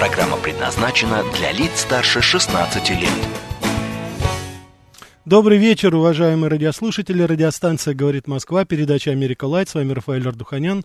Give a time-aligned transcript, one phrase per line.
[0.00, 3.10] Программа предназначена для лиц старше 16 лет.
[5.26, 7.22] Добрый вечер, уважаемые радиослушатели.
[7.22, 9.68] Радиостанция «Говорит Москва», передача «Америка Лайт».
[9.68, 10.84] С вами Рафаэль Ардуханян.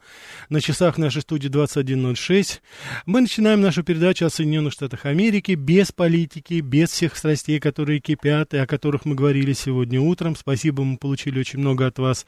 [0.50, 2.60] На часах нашей студии 21.06.
[3.06, 8.54] Мы начинаем нашу передачу о Соединенных Штатах Америки без политики, без всех страстей, которые кипят
[8.54, 10.36] и о которых мы говорили сегодня утром.
[10.36, 12.26] Спасибо, мы получили очень много от вас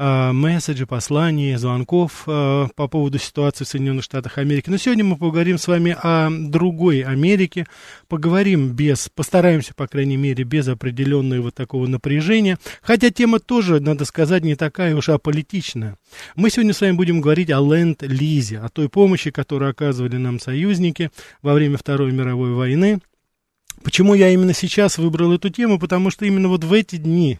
[0.00, 4.70] э, месседжей, посланий, звонков э, по поводу ситуации в Соединенных Штатах Америки.
[4.70, 7.66] Но сегодня мы поговорим с вами о другой Америке,
[8.08, 14.06] поговорим без, постараемся, по крайней мере, без определенного вот такого напряжения, хотя тема тоже, надо
[14.06, 15.96] сказать, не такая уж аполитичная.
[16.34, 21.10] Мы сегодня с вами будем говорить о ленд-лизе, о той помощи, которую оказывали нам союзники
[21.42, 23.00] во время Второй мировой войны,
[23.82, 25.78] Почему я именно сейчас выбрал эту тему?
[25.78, 27.38] Потому что именно вот в эти дни,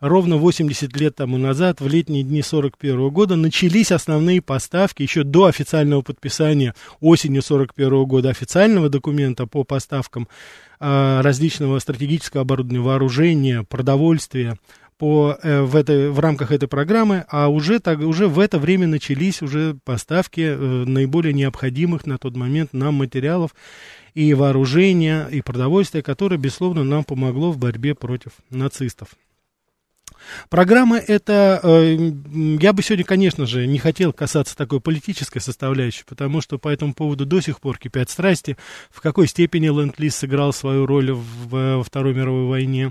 [0.00, 5.46] ровно 80 лет тому назад, в летние дни 41 года, начались основные поставки, еще до
[5.46, 10.28] официального подписания осенью 41 года официального документа по поставкам
[10.78, 14.58] э, различного стратегического оборудования, вооружения, продовольствия,
[14.98, 18.88] по, э, в, этой, в рамках этой программы, а уже, так, уже в это время
[18.88, 23.52] начались уже поставки э, наиболее необходимых на тот момент нам материалов
[24.18, 29.10] и вооружения, и продовольствия, которое, безусловно, нам помогло в борьбе против нацистов.
[30.50, 31.96] Программа эта, э,
[32.60, 36.94] я бы сегодня, конечно же, не хотел касаться такой политической составляющей, потому что по этому
[36.94, 38.56] поводу до сих пор кипят страсти,
[38.90, 42.90] в какой степени Ленд-Лиз сыграл свою роль в, во Второй мировой войне,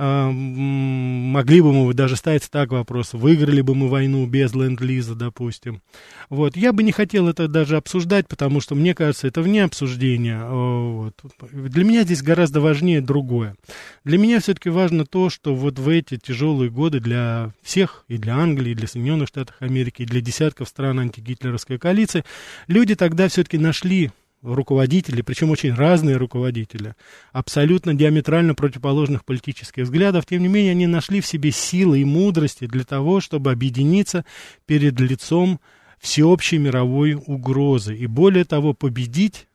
[0.00, 5.82] могли бы мы даже ставить так вопрос, выиграли бы мы войну без ленд-лиза, допустим.
[6.30, 6.56] Вот.
[6.56, 10.42] Я бы не хотел это даже обсуждать, потому что, мне кажется, это вне обсуждения.
[10.44, 11.14] Вот.
[11.52, 13.56] Для меня здесь гораздо важнее другое.
[14.04, 18.36] Для меня все-таки важно то, что вот в эти тяжелые годы для всех, и для
[18.36, 22.24] Англии, и для Соединенных Штатов Америки, и для десятков стран антигитлеровской коалиции,
[22.68, 24.10] люди тогда все-таки нашли
[24.42, 26.94] руководители, причем очень разные руководители,
[27.32, 32.66] абсолютно диаметрально противоположных политических взглядов, тем не менее они нашли в себе силы и мудрости
[32.66, 34.24] для того, чтобы объединиться
[34.66, 35.60] перед лицом
[35.98, 39.46] всеобщей мировой угрозы и более того победить,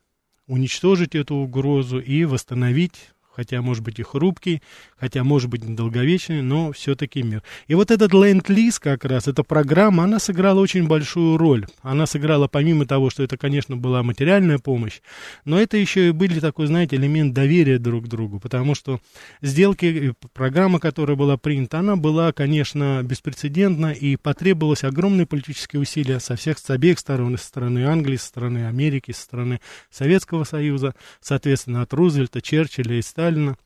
[0.48, 4.62] уничтожить эту угрозу и восстановить хотя, может быть, и хрупкий,
[4.98, 7.44] хотя, может быть, недолговечный, но все-таки мир.
[7.68, 11.66] И вот этот Ленд-Лиз как раз, эта программа, она сыграла очень большую роль.
[11.82, 15.02] Она сыграла, помимо того, что это, конечно, была материальная помощь,
[15.44, 19.00] но это еще и были такой, знаете, элемент доверия друг к другу, потому что
[19.42, 26.36] сделки, программа, которая была принята, она была, конечно, беспрецедентна и потребовалось огромные политические усилия со
[26.36, 29.60] всех, с обеих сторон, со стороны Англии, со стороны Америки, со стороны
[29.92, 33.58] Советского Союза, соответственно, от Рузвельта, Черчилля и Сталина, Сталина,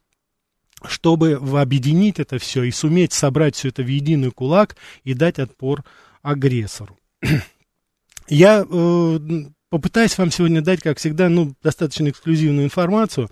[0.86, 5.84] чтобы объединить это все и суметь собрать все это в единый кулак и дать отпор
[6.22, 6.98] агрессору.
[8.30, 9.20] Я э,
[9.70, 13.30] попытаюсь вам сегодня дать, как всегда, ну, достаточно эксклюзивную информацию,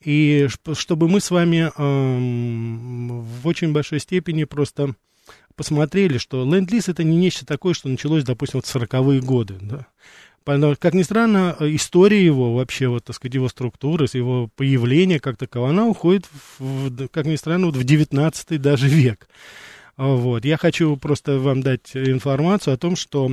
[0.00, 4.94] и чтобы мы с вами э, в очень большой степени просто
[5.56, 9.58] посмотрели, что ленд-лиз это не нечто такое, что началось, допустим, вот в 40-е годы.
[9.60, 9.86] Да?
[10.44, 15.70] Как ни странно, история его, вообще, вот, так сказать, его структуры, его появление как такового,
[15.70, 16.28] она уходит,
[16.58, 19.26] в, как ни странно, вот в 19 даже век.
[19.96, 20.44] Вот.
[20.44, 23.30] Я хочу просто вам дать информацию о том, что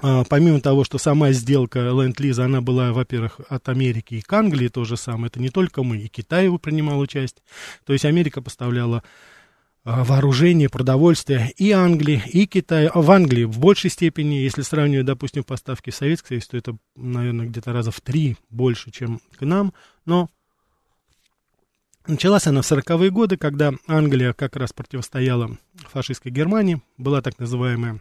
[0.00, 4.68] а, помимо того, что сама сделка Ленд-Лиза, она была, во-первых, от Америки и к Англии
[4.68, 7.42] то же самое, это не только мы, и Китай его принимал участие.
[7.84, 9.02] То есть Америка поставляла
[9.84, 12.90] вооружение, продовольствие и Англии, и Китая.
[12.92, 16.76] А в Англии в большей степени, если сравнивать, допустим, поставки в Советский Союз, то это,
[16.94, 19.72] наверное, где-то раза в три больше, чем к нам.
[20.04, 20.30] Но
[22.06, 25.56] началась она в 40-е годы, когда Англия как раз противостояла
[25.90, 26.80] фашистской Германии.
[26.96, 28.00] Была так называемая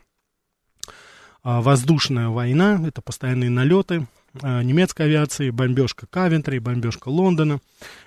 [1.44, 7.60] а, воздушная война, это постоянные налеты немецкой авиации, бомбежка Кавентри, бомбежка Лондона.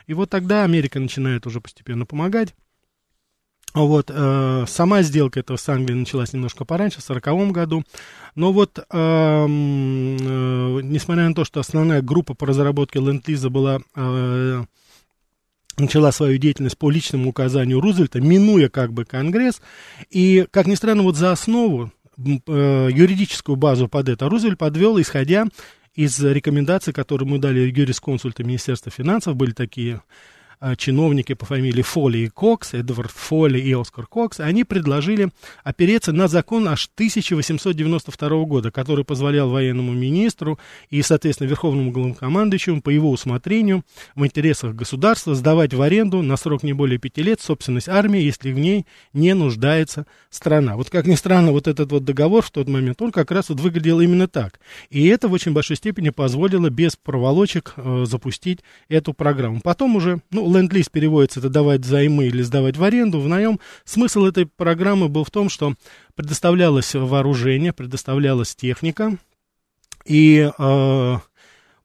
[0.06, 2.54] И вот тогда Америка начинает уже постепенно помогать.
[3.74, 7.82] Вот, э, сама сделка этого с Англией началась немножко пораньше, в 1940 году.
[8.36, 9.46] Но вот, э, э,
[10.82, 13.80] несмотря на то, что основная группа по разработке ленд-лиза была...
[13.96, 14.64] Э,
[15.76, 19.60] начала свою деятельность по личному указанию Рузвельта, минуя как бы Конгресс.
[20.08, 25.46] И, как ни странно, вот за основу, э, юридическую базу под это Рузвельт подвел, исходя
[25.94, 30.00] из рекомендаций, которые мы дали юрисконсульты Министерства финансов, были такие
[30.76, 35.30] чиновники по фамилии Фоли и Кокс, Эдвард Фоли и Оскар Кокс, они предложили
[35.62, 40.58] опереться на закон аж 1892 года, который позволял военному министру
[40.90, 43.84] и, соответственно, верховному главнокомандующему по его усмотрению
[44.14, 48.52] в интересах государства сдавать в аренду на срок не более пяти лет собственность армии, если
[48.52, 50.76] в ней не нуждается страна.
[50.76, 53.60] Вот как ни странно, вот этот вот договор в тот момент, он как раз вот
[53.60, 54.60] выглядел именно так.
[54.90, 59.60] И это в очень большой степени позволило без проволочек э, запустить эту программу.
[59.62, 63.60] Потом уже, ну, ленд-лиз переводится, это давать займы или сдавать в аренду, в наем.
[63.84, 65.74] Смысл этой программы был в том, что
[66.14, 69.18] предоставлялось вооружение, предоставлялась техника,
[70.04, 71.16] и э,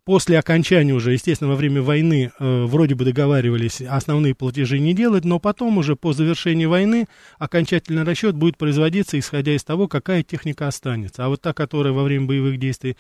[0.10, 5.24] после окончания уже, естественно, во время войны э, вроде бы договаривались основные платежи не делать,
[5.24, 7.08] но потом уже по завершении войны
[7.38, 11.26] окончательный расчет будет производиться, исходя из того, какая техника останется.
[11.26, 12.98] А вот та, которая во время боевых действий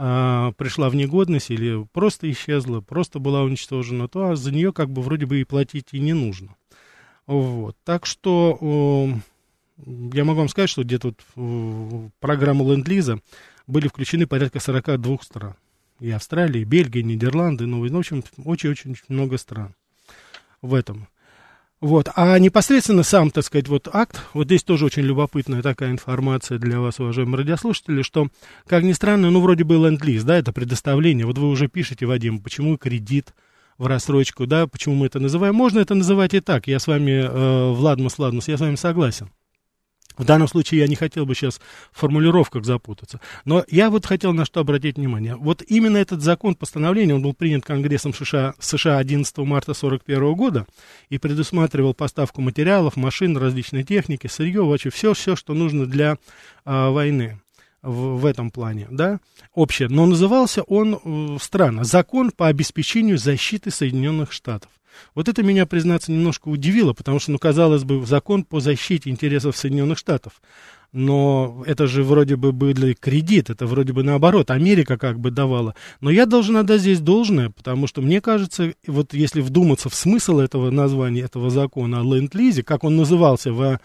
[0.00, 5.02] а, пришла в негодность или просто исчезла, просто была уничтожена, то за нее как бы
[5.02, 6.54] вроде бы и платить и не нужно.
[7.26, 7.76] Вот.
[7.84, 9.12] Так что
[9.84, 13.20] я могу вам сказать, что где-то вот в программу Ленд-Лиза
[13.66, 15.56] были включены порядка 42 стран.
[15.98, 19.74] И Австралия, и Бельгия, и Нидерланды, ну, в общем, очень-очень много стран
[20.62, 21.08] в этом.
[21.80, 22.08] Вот.
[22.16, 26.80] А непосредственно сам, так сказать, вот акт, вот здесь тоже очень любопытная такая информация для
[26.80, 28.28] вас, уважаемые радиослушатели, что,
[28.66, 31.24] как ни странно, ну, вроде бы ленд-лиз, да, это предоставление.
[31.24, 33.32] Вот вы уже пишете, Вадим, почему кредит
[33.78, 35.54] в рассрочку, да, почему мы это называем.
[35.54, 39.30] Можно это называть и так, я с вами, э, Владмус Ладмус, я с вами согласен.
[40.18, 41.60] В данном случае я не хотел бы сейчас
[41.92, 43.20] в формулировках запутаться.
[43.44, 45.36] Но я вот хотел на что обратить внимание.
[45.36, 50.66] Вот именно этот закон постановления, он был принят Конгрессом США, США 11 марта 1941 года
[51.08, 56.18] и предусматривал поставку материалов, машин, различной техники, сырье, вообще все, все, что нужно для
[56.64, 57.40] а, войны
[57.82, 59.20] в, в этом плане, да,
[59.54, 59.88] общее.
[59.88, 61.84] Но назывался он э, странно.
[61.84, 64.70] Закон по обеспечению защиты Соединенных Штатов.
[65.14, 69.56] Вот это меня, признаться, немножко удивило, потому что, ну, казалось бы, закон по защите интересов
[69.56, 70.34] Соединенных Штатов.
[70.92, 75.74] Но это же вроде бы был кредит, это вроде бы наоборот, Америка как бы давала.
[76.00, 80.38] Но я должен отдать здесь должное, потому что мне кажется, вот если вдуматься в смысл
[80.38, 83.78] этого названия, этого закона о ленд-лизе, как он назывался в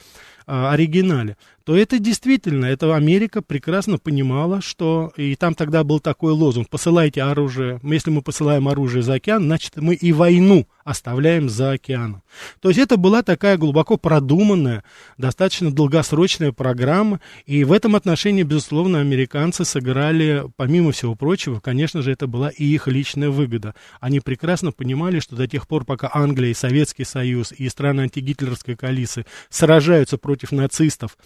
[0.45, 6.33] а, оригинале, то это действительно, это Америка прекрасно понимала, что, и там тогда был такой
[6.33, 11.71] лозунг, посылайте оружие, если мы посылаем оружие за океан, значит мы и войну оставляем за
[11.71, 12.21] океаном.
[12.60, 14.83] То есть это была такая глубоко продуманная,
[15.18, 22.12] достаточно долгосрочная программа, и в этом отношении, безусловно, американцы сыграли, помимо всего прочего, конечно же,
[22.12, 23.74] это была и их личная выгода.
[24.01, 28.75] Они прекрасно понимали, что до тех пор, пока Англия и Советский Союз и страны антигитлеровской
[28.75, 31.18] коалиции сражаются против нацистов,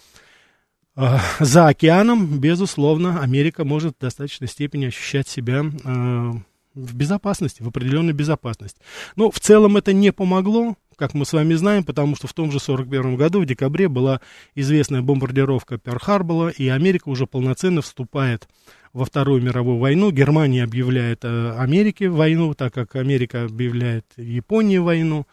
[1.40, 6.32] за океаном, безусловно, Америка может в достаточной степени ощущать себя э,
[6.74, 8.80] в безопасности, в определенной безопасности.
[9.14, 12.46] Но в целом это не помогло, как мы с вами знаем, потому что в том
[12.50, 14.20] же 1941 году, в декабре, была
[14.56, 18.48] известная бомбардировка Перл-Харбора, и Америка уже полноценно вступает
[18.92, 20.10] во Вторую мировую войну.
[20.10, 25.28] Германия объявляет э, Америке войну, так как Америка объявляет Японии войну.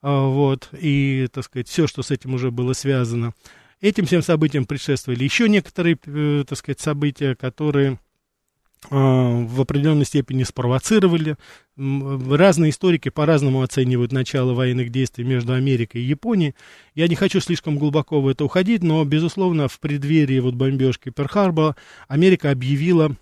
[0.00, 3.34] Э, вот, и, так сказать, все, что с этим уже было связано.
[3.80, 7.96] Этим всем событиям предшествовали еще некоторые, э, так сказать, события, которые э,
[8.90, 11.36] в определенной степени спровоцировали.
[11.76, 16.56] Разные историки по-разному оценивают начало военных действий между Америкой и Японией.
[16.96, 21.76] Я не хочу слишком глубоко в это уходить, но, безусловно, в преддверии вот бомбежки Перл-Харбора
[22.08, 23.16] Америка объявила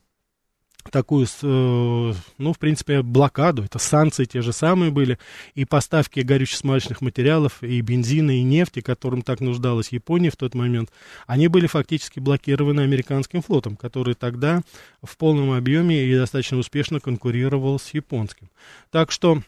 [0.91, 5.19] такую, э, ну, в принципе, блокаду, это санкции те же самые были,
[5.55, 10.91] и поставки горюче-смазочных материалов, и бензина, и нефти, которым так нуждалась Япония в тот момент,
[11.27, 14.63] они были фактически блокированы американским флотом, который тогда
[15.03, 18.51] в полном объеме и достаточно успешно конкурировал с японским.
[18.91, 19.43] Так что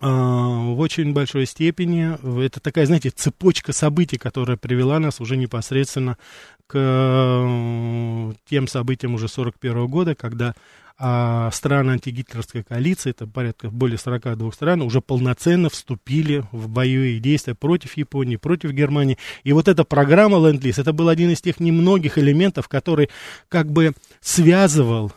[0.00, 6.18] в очень большой степени это такая, знаете, цепочка событий, которая привела нас уже непосредственно
[6.66, 10.54] к э, тем событиям уже 41 года, когда
[10.98, 17.54] а страны антигитлеровской коалиции, это порядка более 42 стран, уже полноценно вступили в боевые действия
[17.54, 19.18] против Японии, против Германии.
[19.44, 23.10] И вот эта программа Ленд-Лиз, это был один из тех немногих элементов, который
[23.50, 25.12] как бы связывал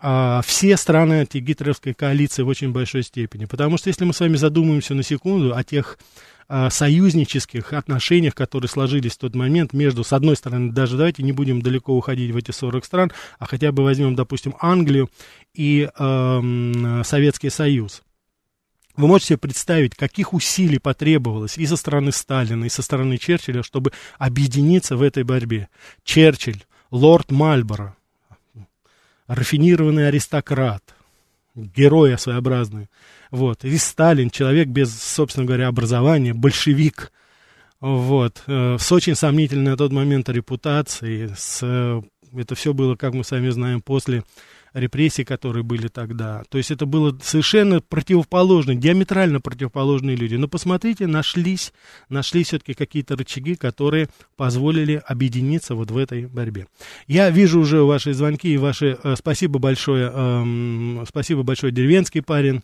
[0.00, 3.44] а, все страны антигитлеровской коалиции в очень большой степени.
[3.44, 5.98] Потому что если мы с вами задумаемся на секунду о тех
[6.48, 11.32] а, союзнических отношениях, которые сложились в тот момент между, с одной стороны, даже давайте не
[11.32, 15.10] будем далеко уходить в эти 40 стран, а хотя бы возьмем, допустим, Англию
[15.54, 18.02] и э, Советский Союз.
[18.96, 23.62] Вы можете себе представить, каких усилий потребовалось и со стороны Сталина, и со стороны Черчилля,
[23.62, 25.68] чтобы объединиться в этой борьбе.
[26.04, 27.96] Черчилль, лорд Мальборо,
[29.30, 30.82] рафинированный аристократ,
[31.54, 32.88] герой своеобразный.
[33.30, 33.64] Вот.
[33.64, 37.12] И Сталин, человек без, собственно говоря, образования, большевик,
[37.80, 42.02] вот, э, с очень сомнительной на тот момент репутацией, с, э,
[42.36, 44.24] это все было, как мы сами знаем, после
[44.72, 46.42] репрессий, которые были тогда.
[46.48, 50.36] То есть это было совершенно противоположные, диаметрально противоположные люди.
[50.36, 51.72] Но посмотрите, нашлись,
[52.08, 56.66] нашлись все-таки какие-то рычаги, которые позволили объединиться вот в этой борьбе.
[57.06, 58.98] Я вижу уже ваши звонки и ваши...
[59.02, 62.62] Э, спасибо большое, э, спасибо большое, деревенский парень.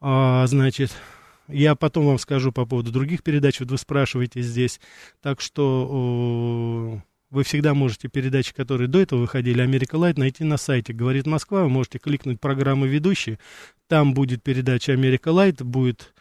[0.00, 0.92] Э, значит,
[1.48, 4.80] я потом вам скажу по поводу других передач, вот вы спрашиваете здесь.
[5.22, 7.00] Так что...
[7.04, 11.26] Э, вы всегда можете передачи, которые до этого выходили, Америка Лайт, найти на сайте «Говорит
[11.26, 11.62] Москва».
[11.62, 13.38] Вы можете кликнуть программы ведущие.
[13.86, 16.12] Там будет передача Америка Лайт, будет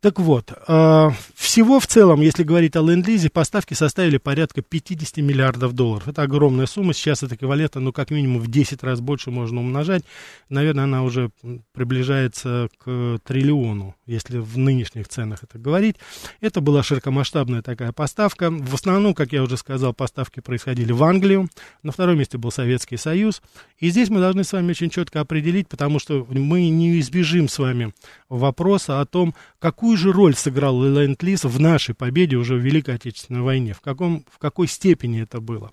[0.00, 5.72] Так вот, э, всего в целом, если говорить о ленд-лизе, поставки составили порядка 50 миллиардов
[5.72, 6.08] долларов.
[6.08, 10.04] Это огромная сумма, сейчас это эквивалентно, ну, как минимум в 10 раз больше можно умножать.
[10.48, 11.30] Наверное, она уже
[11.72, 15.96] приближается к триллиону, если в нынешних ценах это говорить.
[16.40, 18.50] Это была широкомасштабная такая поставка.
[18.50, 21.48] В основном, как я уже сказал, поставки происходили в Англию.
[21.82, 23.42] На втором месте был Советский Союз.
[23.78, 27.58] И здесь мы должны с вами очень четко определить, потому что мы не избежим с
[27.58, 27.92] вами
[28.28, 29.34] вопроса о том,
[29.68, 34.24] какую же роль сыграл Ленд-Лиз в нашей победе уже в Великой Отечественной войне, в, каком,
[34.32, 35.70] в какой степени это было.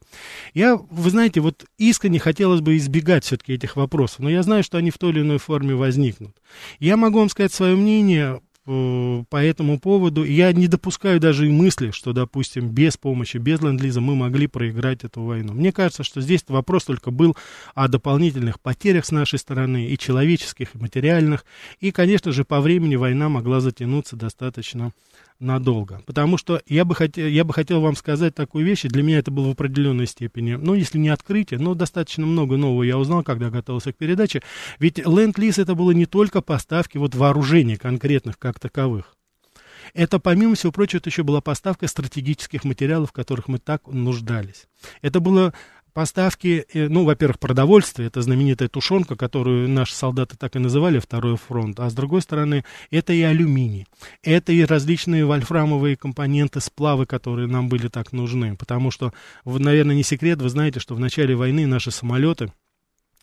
[0.53, 4.77] Я, вы знаете, вот искренне хотелось бы избегать все-таки этих вопросов, но я знаю, что
[4.77, 6.35] они в той или иной форме возникнут.
[6.77, 10.23] Я могу вам сказать свое мнение по этому поводу.
[10.23, 15.03] Я не допускаю даже и мысли, что, допустим, без помощи, без ленд-лиза мы могли проиграть
[15.03, 15.53] эту войну.
[15.53, 17.37] Мне кажется, что здесь вопрос только был
[17.75, 21.45] о дополнительных потерях с нашей стороны, и человеческих, и материальных.
[21.79, 24.91] И, конечно же, по времени война могла затянуться достаточно
[25.39, 26.01] надолго.
[26.05, 29.19] Потому что я бы, хотел, я бы хотел вам сказать такую вещь, и для меня
[29.19, 33.23] это было в определенной степени, ну, если не открытие, но достаточно много нового я узнал,
[33.23, 34.41] когда готовился к передаче.
[34.79, 39.15] Ведь Ленд-Лиз это было не только поставки вот вооружений конкретных как таковых.
[39.93, 44.67] Это, помимо всего прочего, это еще была поставка стратегических материалов, в которых мы так нуждались.
[45.01, 45.53] Это было
[45.95, 51.37] поставки, э, ну, во-первых, продовольствие, это знаменитая тушенка, которую наши солдаты так и называли второй
[51.37, 53.87] фронт, а с другой стороны, это и алюминий,
[54.21, 59.13] это и различные вольфрамовые компоненты, сплавы, которые нам были так нужны, потому что,
[59.45, 62.51] наверное, не секрет, вы знаете, что в начале войны наши самолеты,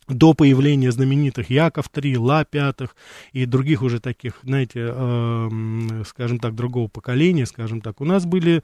[0.09, 2.91] до появления знаменитых Яков-3, Ла-5
[3.33, 8.62] и других уже таких, знаете, э, скажем так, другого поколения, скажем так, у нас были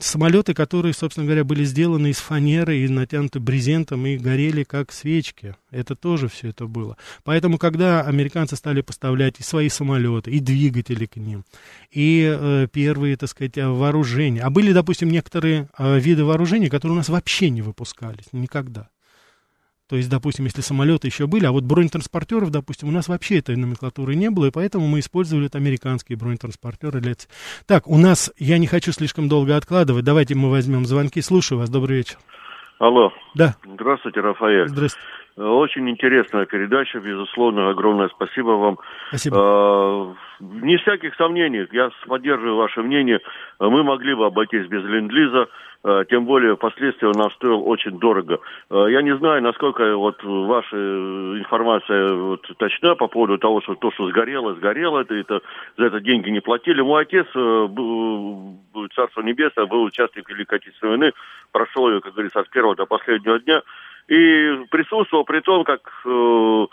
[0.00, 5.54] самолеты, которые, собственно говоря, были сделаны из фанеры и натянуты брезентом и горели как свечки.
[5.70, 6.96] Это тоже все это было.
[7.24, 11.44] Поэтому, когда американцы стали поставлять и свои самолеты, и двигатели к ним,
[11.90, 16.98] и э, первые, так сказать, вооружения, а были, допустим, некоторые э, виды вооружений, которые у
[16.98, 18.88] нас вообще не выпускались никогда.
[19.88, 23.56] То есть, допустим, если самолеты еще были, а вот бронетранспортеров, допустим, у нас вообще этой
[23.56, 27.00] номенклатуры не было, и поэтому мы использовали американские бронетранспортеры.
[27.00, 27.14] Для...
[27.66, 31.20] Так, у нас, я не хочу слишком долго откладывать, давайте мы возьмем звонки.
[31.20, 32.16] Слушаю вас, добрый вечер.
[32.78, 33.12] Алло.
[33.34, 33.56] Да.
[33.64, 34.68] Здравствуйте, Рафаэль.
[34.68, 35.06] Здравствуйте.
[35.36, 38.78] Очень интересная передача, безусловно, огромное спасибо вам.
[39.08, 39.36] Спасибо.
[39.38, 43.20] А, не всяких сомнений, я поддерживаю ваше мнение,
[43.60, 45.48] мы могли бы обойтись без ленд-лиза,
[45.84, 48.40] а, тем более впоследствии он стоил очень дорого.
[48.70, 53.90] А, я не знаю, насколько вот ваша информация вот, точна по поводу того, что то,
[53.92, 55.42] что сгорело, сгорело, это, это,
[55.76, 56.80] за это деньги не платили.
[56.80, 58.58] Мой отец, э, был,
[58.94, 61.12] Царство Небесное, был участник Великой Отечественной войны,
[61.52, 63.62] прошел ее, как говорится, от первого до последнего дня
[64.08, 66.66] и присутствовал при том, как э,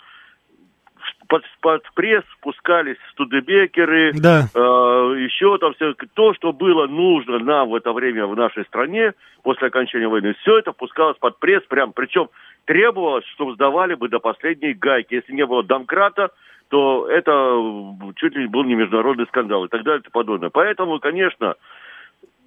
[1.28, 4.48] под, под пресс спускались студебекеры, да.
[4.54, 9.14] э, еще там все, то, что было нужно нам в это время в нашей стране
[9.42, 12.28] после окончания войны, все это пускалось под пресс, прям, причем
[12.66, 15.14] требовалось, чтобы сдавали бы до последней гайки.
[15.14, 16.30] Если не было домкрата,
[16.68, 17.60] то это
[18.16, 20.50] чуть ли был не международный скандал и так далее и тому подобное.
[20.50, 21.56] Поэтому, конечно,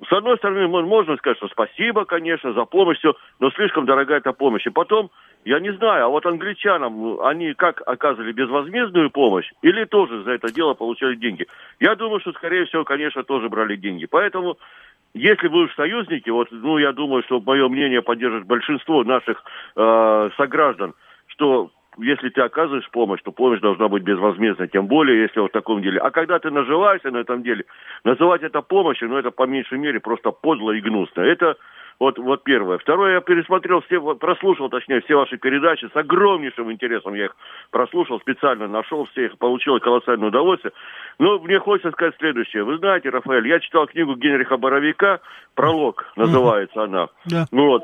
[0.07, 4.31] с одной стороны, можно сказать, что спасибо, конечно, за помощь, все, но слишком дорогая эта
[4.31, 4.65] помощь.
[4.67, 5.09] И потом,
[5.43, 10.53] я не знаю, а вот англичанам, они как оказывали безвозмездную помощь или тоже за это
[10.53, 11.47] дело получали деньги?
[11.79, 14.05] Я думаю, что, скорее всего, конечно, тоже брали деньги.
[14.05, 14.57] Поэтому,
[15.15, 19.43] если будут союзники, вот, ну, я думаю, что мое мнение поддержит большинство наших
[19.75, 20.93] э, сограждан,
[21.25, 25.53] что если ты оказываешь помощь, то помощь должна быть безвозмездной, тем более, если вот в
[25.53, 25.99] таком деле.
[25.99, 27.65] А когда ты наживаешься на этом деле,
[28.03, 31.21] называть это помощью, ну, это по меньшей мере просто подло и гнусно.
[31.21, 31.57] Это
[31.99, 32.77] вот, вот первое.
[32.77, 37.15] Второе, я пересмотрел все, прослушал, точнее, все ваши передачи с огромнейшим интересом.
[37.15, 37.35] Я их
[37.71, 40.73] прослушал специально, нашел все их, получил колоссальное удовольствие.
[41.17, 42.63] Но мне хочется сказать следующее.
[42.63, 45.21] Вы знаете, Рафаэль, я читал книгу Генриха Боровика,
[45.55, 47.07] «Пролог» называется она.
[47.25, 47.45] Да.
[47.51, 47.83] Вот.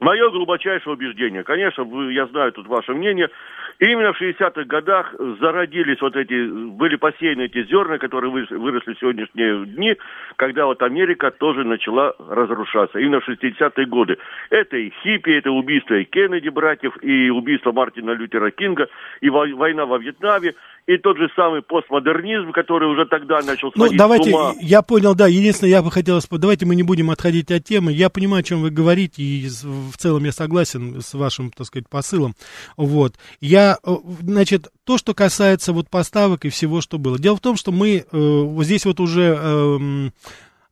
[0.00, 3.30] Мое глубочайшее убеждение, конечно, я знаю тут ваше мнение,
[3.78, 9.66] именно в 60-х годах зародились вот эти, были посеяны эти зерна, которые выросли в сегодняшние
[9.66, 9.96] дни,
[10.36, 12.98] когда вот Америка тоже начала разрушаться.
[12.98, 14.18] Именно в 60-е годы.
[14.50, 18.88] Это и хиппи, это убийство и Кеннеди братьев, и убийство Мартина Лютера Кинга,
[19.20, 20.54] и война во Вьетнаме,
[20.86, 24.54] и тот же самый постмодернизм, который уже тогда начал Ну, давайте, с ума.
[24.60, 28.10] я понял, да, единственное, я бы хотел, давайте мы не будем отходить от темы, я
[28.10, 32.34] понимаю, о чем вы говорите, и в целом я согласен с вашим, так сказать, посылом,
[32.76, 37.40] вот, я, э, значит, то, что касается вот поставок и всего, что было, дело в
[37.40, 40.10] том, что мы э, здесь вот уже э,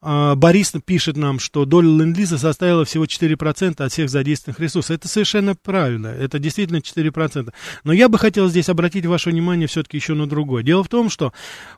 [0.03, 4.91] Борис пишет нам, что доля ленд-лиза составила всего 4% от всех задействованных ресурсов.
[4.97, 7.53] Это совершенно правильно, это действительно 4%.
[7.85, 10.65] Но я бы хотел здесь обратить ваше внимание все-таки еще на другое.
[10.65, 11.33] Дело в том, что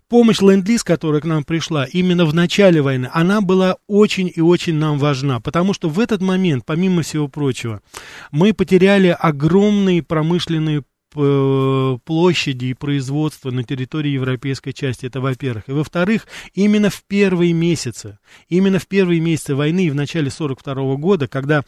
[0.08, 4.76] помощь ленд-лиз, которая к нам пришла именно в начале войны, она была очень и очень
[4.76, 7.82] нам важна, потому что в этот момент, помимо всего прочего,
[8.30, 10.82] мы потеряли огромные промышленные
[11.14, 15.68] площади и производства на территории европейской части, это во-первых.
[15.68, 18.18] И во-вторых, именно в первые месяцы,
[18.48, 21.62] именно в первые месяцы войны и в начале 42 года, когда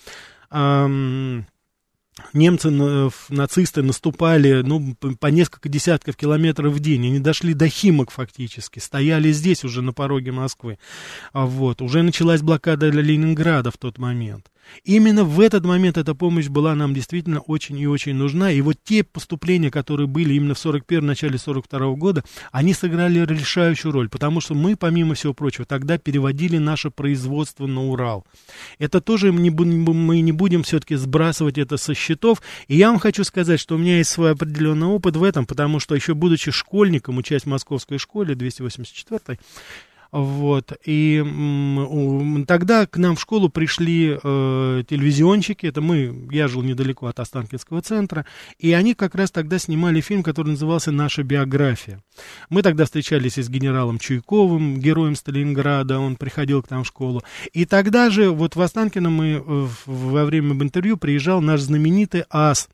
[0.50, 1.46] эм,
[2.32, 2.70] немцы,
[3.28, 7.06] нацисты наступали ну, по несколько десятков километров в день.
[7.06, 10.78] Они дошли до Химок фактически, стояли здесь уже на пороге Москвы.
[11.32, 11.82] А вот.
[11.82, 14.50] Уже началась блокада Ленинграда в тот момент.
[14.85, 18.52] Именно в этот момент эта помощь была нам действительно очень и очень нужна.
[18.52, 23.93] И вот те поступления, которые были именно в 41 начале 42 года, они сыграли решающую
[23.93, 28.25] роль, потому что мы, помимо всего прочего, тогда переводили наше производство на Урал.
[28.78, 32.43] Это тоже мы не, будем все-таки сбрасывать это со счетов.
[32.69, 35.80] И я вам хочу сказать, что у меня есть свой определенный опыт в этом, потому
[35.80, 39.38] что еще будучи школьником, учась в московской школе 284
[40.12, 40.73] вот.
[40.84, 41.25] И
[42.47, 45.66] тогда к нам в школу пришли э, телевизионщики.
[45.66, 48.26] Это мы, я жил недалеко от Останкинского центра.
[48.58, 52.02] И они как раз тогда снимали фильм, который назывался «Наша биография».
[52.49, 55.99] Мы тогда встречались и с генералом Чуйковым, героем Сталинграда.
[55.99, 57.23] Он приходил к нам в школу.
[57.52, 62.69] И тогда же, вот в Останкино мы э, во время интервью приезжал наш знаменитый ас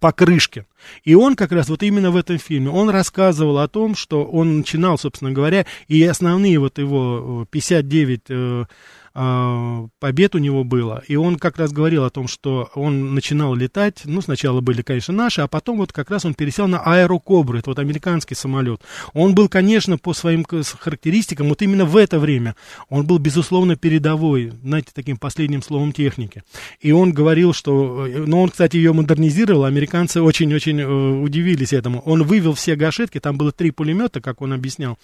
[0.00, 0.66] Покрышкин.
[1.04, 4.58] И он как раз вот именно в этом фильме, он рассказывал о том, что он
[4.58, 8.64] начинал, собственно говоря, и основные вот его 59 э,
[9.14, 11.02] побед у него было.
[11.06, 15.14] И он как раз говорил о том, что он начинал летать, ну, сначала были, конечно,
[15.14, 18.80] наши, а потом вот как раз он пересел на аэрокобры, это вот американский самолет.
[19.12, 22.56] Он был, конечно, по своим характеристикам, вот именно в это время,
[22.88, 26.42] он был, безусловно, передовой, знаете, таким последним словом техники.
[26.80, 32.00] И он говорил, что, ну, он, кстати, ее модернизировал, американцы очень-очень э, удивились этому.
[32.00, 34.98] Он вывел все гашетки, там было три пулемета, как он объяснял,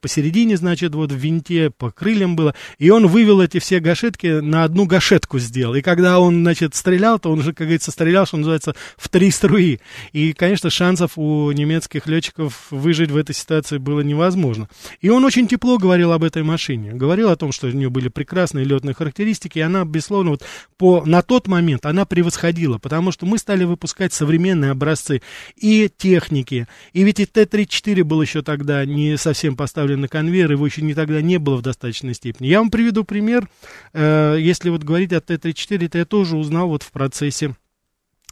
[0.00, 4.40] посередине, значит, вот в винте, по крыльям было, и он вывел разбил эти все гашетки,
[4.40, 5.74] на одну гашетку сделал.
[5.74, 9.30] И когда он, значит, стрелял, то он уже, как говорится, стрелял, что называется, в три
[9.30, 9.80] струи.
[10.12, 14.68] И, конечно, шансов у немецких летчиков выжить в этой ситуации было невозможно.
[15.00, 16.92] И он очень тепло говорил об этой машине.
[16.92, 20.42] Говорил о том, что у нее были прекрасные летные характеристики, и она, безусловно, вот
[20.76, 25.22] по, на тот момент она превосходила, потому что мы стали выпускать современные образцы
[25.56, 26.66] и техники.
[26.92, 30.94] И ведь и Т-34 был еще тогда не совсем поставлен на конвейер, его еще не
[30.94, 32.48] тогда не было в достаточной степени.
[32.48, 33.48] Я вам приведу пример например,
[33.92, 37.54] э, если вот говорить о Т-34, это я тоже узнал вот в процессе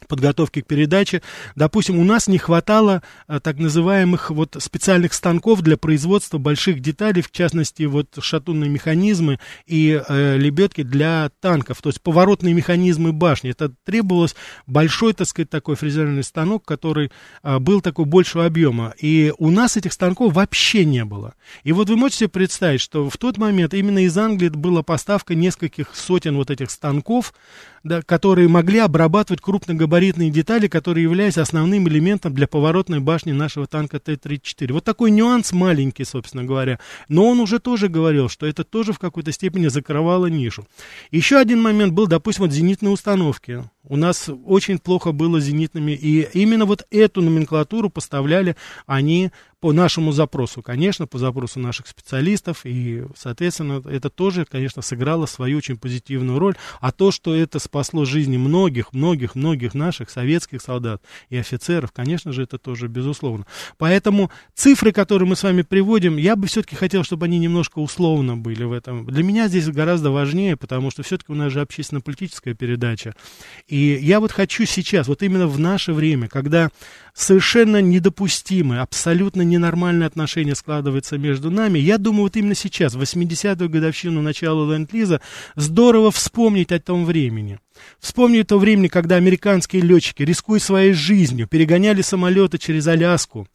[0.06, 1.22] подготовки к передаче.
[1.56, 7.22] Допустим, у нас не хватало а, так называемых вот специальных станков для производства больших деталей,
[7.22, 13.50] в частности, вот шатунные механизмы и э, лебедки для танков, то есть поворотные механизмы башни.
[13.50, 14.34] Это требовалось
[14.66, 17.10] большой, так сказать, такой фрезерный станок, который
[17.42, 18.94] э, был такой большего объема.
[18.98, 21.34] И у нас этих станков вообще не было.
[21.62, 25.34] И вот вы можете себе представить, что в тот момент именно из Англии была поставка
[25.34, 27.34] нескольких сотен вот этих станков,
[27.84, 33.66] да, которые могли обрабатывать крупногабаритные габаритные детали, которые являются основным элементом для поворотной башни нашего
[33.66, 34.72] танка Т-34.
[34.72, 36.80] Вот такой нюанс маленький, собственно говоря.
[37.08, 40.66] Но он уже тоже говорил, что это тоже в какой-то степени закрывало нишу.
[41.10, 43.64] Еще один момент был, допустим, вот зенитные установки.
[43.86, 49.30] У нас очень плохо было зенитными, и именно вот эту номенклатуру поставляли они
[49.64, 55.56] по нашему запросу, конечно, по запросу наших специалистов, и, соответственно, это тоже, конечно, сыграло свою
[55.56, 56.54] очень позитивную роль.
[56.82, 62.30] А то, что это спасло жизни многих, многих, многих наших советских солдат и офицеров, конечно
[62.30, 63.46] же, это тоже безусловно.
[63.78, 68.36] Поэтому цифры, которые мы с вами приводим, я бы все-таки хотел, чтобы они немножко условно
[68.36, 69.06] были в этом.
[69.06, 73.14] Для меня здесь гораздо важнее, потому что все-таки у нас же общественно-политическая передача.
[73.74, 76.70] И я вот хочу сейчас, вот именно в наше время, когда
[77.12, 81.80] совершенно недопустимые, абсолютно ненормальные отношения складываются между нами.
[81.80, 85.20] Я думаю, вот именно сейчас, в 80-ю годовщину начала Ленд-Лиза,
[85.56, 87.58] здорово вспомнить о том времени.
[87.98, 93.48] Вспомнить то время, когда американские летчики, рискуя своей жизнью, перегоняли самолеты через Аляску,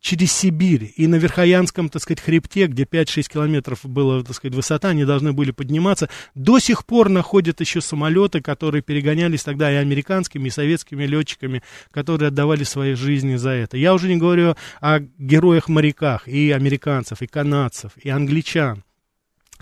[0.00, 4.90] через Сибирь и на Верхоянском, так сказать, хребте, где 5-6 километров была, так сказать, высота,
[4.90, 6.08] они должны были подниматься.
[6.34, 12.28] До сих пор находят еще самолеты, которые перегонялись тогда и американскими, и советскими летчиками, которые
[12.28, 13.76] отдавали свои жизни за это.
[13.76, 18.85] Я уже не говорю о героях-моряках, и американцев, и канадцев, и англичан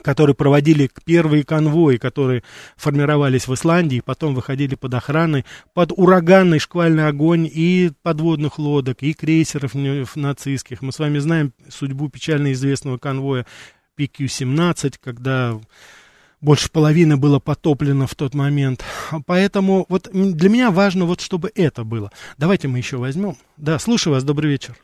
[0.04, 2.44] которые проводили первые конвои, которые
[2.76, 9.14] формировались в Исландии, потом выходили под охраной, под ураганный шквальный огонь и подводных лодок, и
[9.14, 9.74] крейсеров
[10.14, 10.82] нацистских.
[10.82, 13.46] Мы с вами знаем судьбу печально известного конвоя
[13.98, 15.58] PQ-17, когда
[16.42, 18.84] больше половины было потоплено в тот момент.
[19.26, 22.10] Поэтому вот для меня важно вот, чтобы это было.
[22.36, 23.36] Давайте мы еще возьмем.
[23.56, 24.74] Да, слушаю вас, добрый вечер.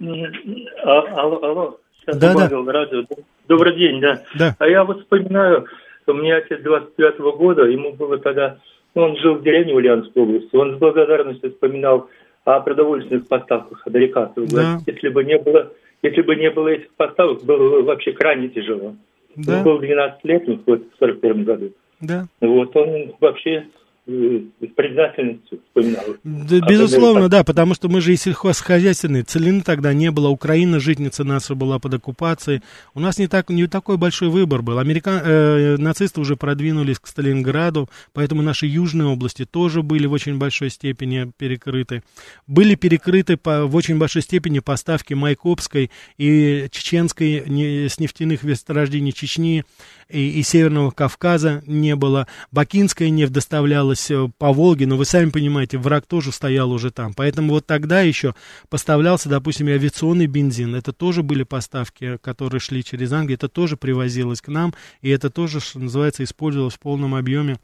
[0.00, 1.80] А, алло, алло.
[2.08, 2.72] Сейчас да, добавил да.
[2.72, 3.04] радио.
[3.48, 4.22] Добрый день, да.
[4.38, 4.56] да.
[4.58, 5.66] А я вот вспоминаю,
[6.06, 8.56] у меня отец 25-го года, ему было тогда,
[8.94, 12.08] ну, он жил в деревне Ульяновской области, он с благодарностью вспоминал
[12.44, 14.48] о продовольственных поставках от Рекатов.
[14.48, 14.78] Да.
[14.86, 15.70] Если бы не было,
[16.02, 18.94] если бы не было этих поставок, было вообще крайне тяжело.
[19.36, 19.58] Да.
[19.58, 21.72] Он был 12-летний вот, в 41 году.
[22.00, 22.26] Да.
[22.40, 23.66] Вот он вообще
[24.08, 26.04] с признательностью вспоминал.
[26.24, 29.24] Да, безусловно, да, потому что мы же и сельхозхозяйственные.
[29.24, 32.62] Целины тогда не было, Украина, житница наша была под оккупацией.
[32.94, 34.78] У нас не, так, не такой большой выбор был.
[34.78, 40.38] Американ, э, нацисты уже продвинулись к Сталинграду, поэтому наши южные области тоже были в очень
[40.38, 42.02] большой степени перекрыты.
[42.46, 49.12] Были перекрыты по, в очень большой степени поставки Майкопской и Чеченской не, с нефтяных месторождений
[49.12, 49.64] Чечни
[50.08, 52.26] и, и Северного Кавказа не было.
[52.50, 57.14] Бакинская нефть доставлялась э, по Волге, но вы сами понимаете, враг тоже стоял уже там.
[57.14, 58.34] Поэтому вот тогда еще
[58.68, 60.74] поставлялся, допустим, и авиационный бензин.
[60.74, 65.30] Это тоже были поставки, которые шли через Англию, это тоже привозилось к нам, и это
[65.30, 67.58] тоже, что называется, использовалось в полном объеме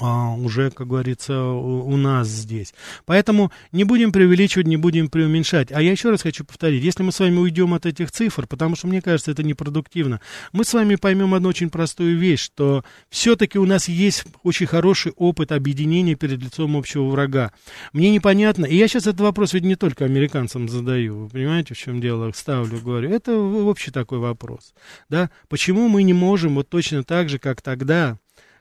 [0.00, 2.72] а, уже, как говорится, у, у нас здесь.
[3.04, 5.70] Поэтому не будем преувеличивать, не будем преуменьшать.
[5.72, 8.76] А я еще раз хочу повторить, если мы с вами уйдем от этих цифр, потому
[8.76, 10.20] что мне кажется, это непродуктивно,
[10.52, 15.12] мы с вами поймем одну очень простую вещь, что все-таки у нас есть очень хороший
[15.16, 17.52] опыт объединения перед лицом общего врага.
[17.92, 21.78] Мне непонятно, и я сейчас этот вопрос ведь не только американцам задаю, вы понимаете, в
[21.78, 24.72] чем дело, ставлю, говорю, это общий такой вопрос,
[25.10, 28.18] да, почему мы не можем вот точно так же, как тогда,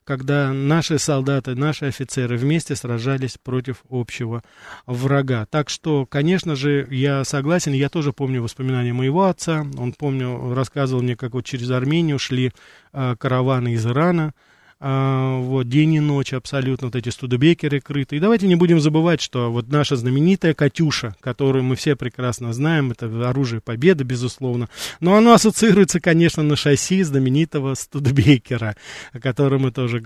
[0.09, 4.43] когда наши солдаты, наши офицеры вместе сражались против общего
[4.87, 5.45] врага.
[5.51, 11.03] Так что, конечно же, я согласен, я тоже помню воспоминания моего отца, он, помню, рассказывал
[11.03, 12.51] мне, как вот через Армению шли
[12.91, 14.33] э, караваны из Ирана,
[14.81, 18.15] а, вот, день и ночь абсолютно, вот эти студебекеры крыты.
[18.15, 22.91] И давайте не будем забывать, что вот наша знаменитая «Катюша», которую мы все прекрасно знаем,
[22.91, 24.69] это оружие победы, безусловно,
[25.01, 28.77] но оно ассоциируется, конечно, на шасси знаменитого студебекера,
[29.11, 30.01] о котором мы тоже,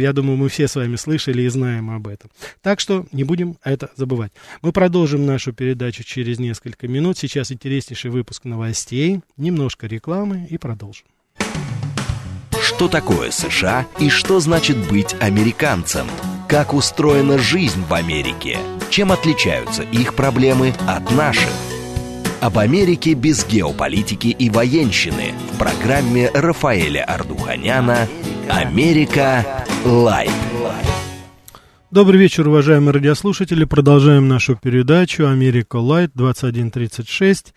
[0.00, 2.30] я думаю, мы все с вами слышали и знаем об этом.
[2.62, 4.32] Так что не будем это забывать.
[4.62, 7.18] Мы продолжим нашу передачу через несколько минут.
[7.18, 11.06] Сейчас интереснейший выпуск новостей, немножко рекламы и продолжим
[12.64, 16.06] что такое США и что значит быть американцем,
[16.48, 21.50] как устроена жизнь в Америке, чем отличаются их проблемы от наших.
[22.40, 28.08] Об Америке без геополитики и военщины в программе Рафаэля Ардуханяна
[28.48, 29.64] «Америка.
[29.84, 30.32] Light».
[31.90, 33.64] Добрый вечер, уважаемые радиослушатели.
[33.64, 37.54] Продолжаем нашу передачу «Америка Light» 2136.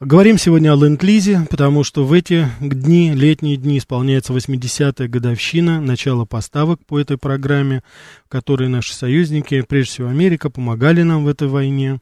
[0.00, 6.24] Говорим сегодня о ленд-лизе, потому что в эти дни, летние дни, исполняется 80-я годовщина начала
[6.24, 7.82] поставок по этой программе,
[8.26, 12.00] в которой наши союзники, прежде всего Америка, помогали нам в этой войне,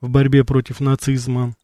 [0.00, 1.54] в борьбе против нацизма.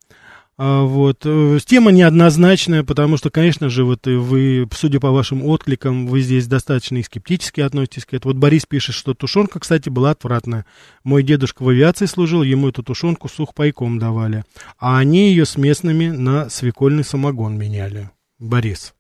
[0.63, 1.23] А, вот.
[1.25, 6.47] Э, тема неоднозначная, потому что, конечно же, вот вы, судя по вашим откликам, вы здесь
[6.47, 8.35] достаточно и скептически относитесь к этому.
[8.35, 10.67] Вот Борис пишет, что тушенка, кстати, была отвратная.
[11.03, 14.45] Мой дедушка в авиации служил, ему эту тушенку сухпайком давали.
[14.79, 18.11] А они ее с местными на свекольный самогон меняли.
[18.39, 18.93] Борис.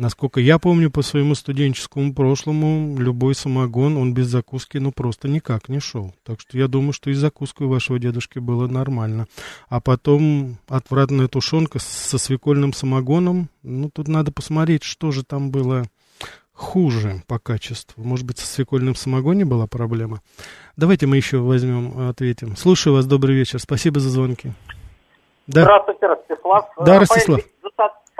[0.00, 5.68] Насколько я помню по своему студенческому прошлому, любой самогон, он без закуски, ну, просто никак
[5.68, 6.14] не шел.
[6.24, 9.26] Так что я думаю, что и закуска у вашего дедушки было нормально.
[9.68, 15.84] А потом отвратная тушенка со свекольным самогоном, ну, тут надо посмотреть, что же там было
[16.54, 18.02] хуже по качеству.
[18.02, 20.22] Может быть, со свекольным самогоне была проблема?
[20.78, 22.56] Давайте мы еще возьмем, ответим.
[22.56, 23.58] Слушаю вас, добрый вечер.
[23.58, 24.52] Спасибо за звонки.
[25.46, 25.64] Да.
[25.64, 26.64] Здравствуйте, Ростислав.
[26.86, 27.40] Да, Ростислав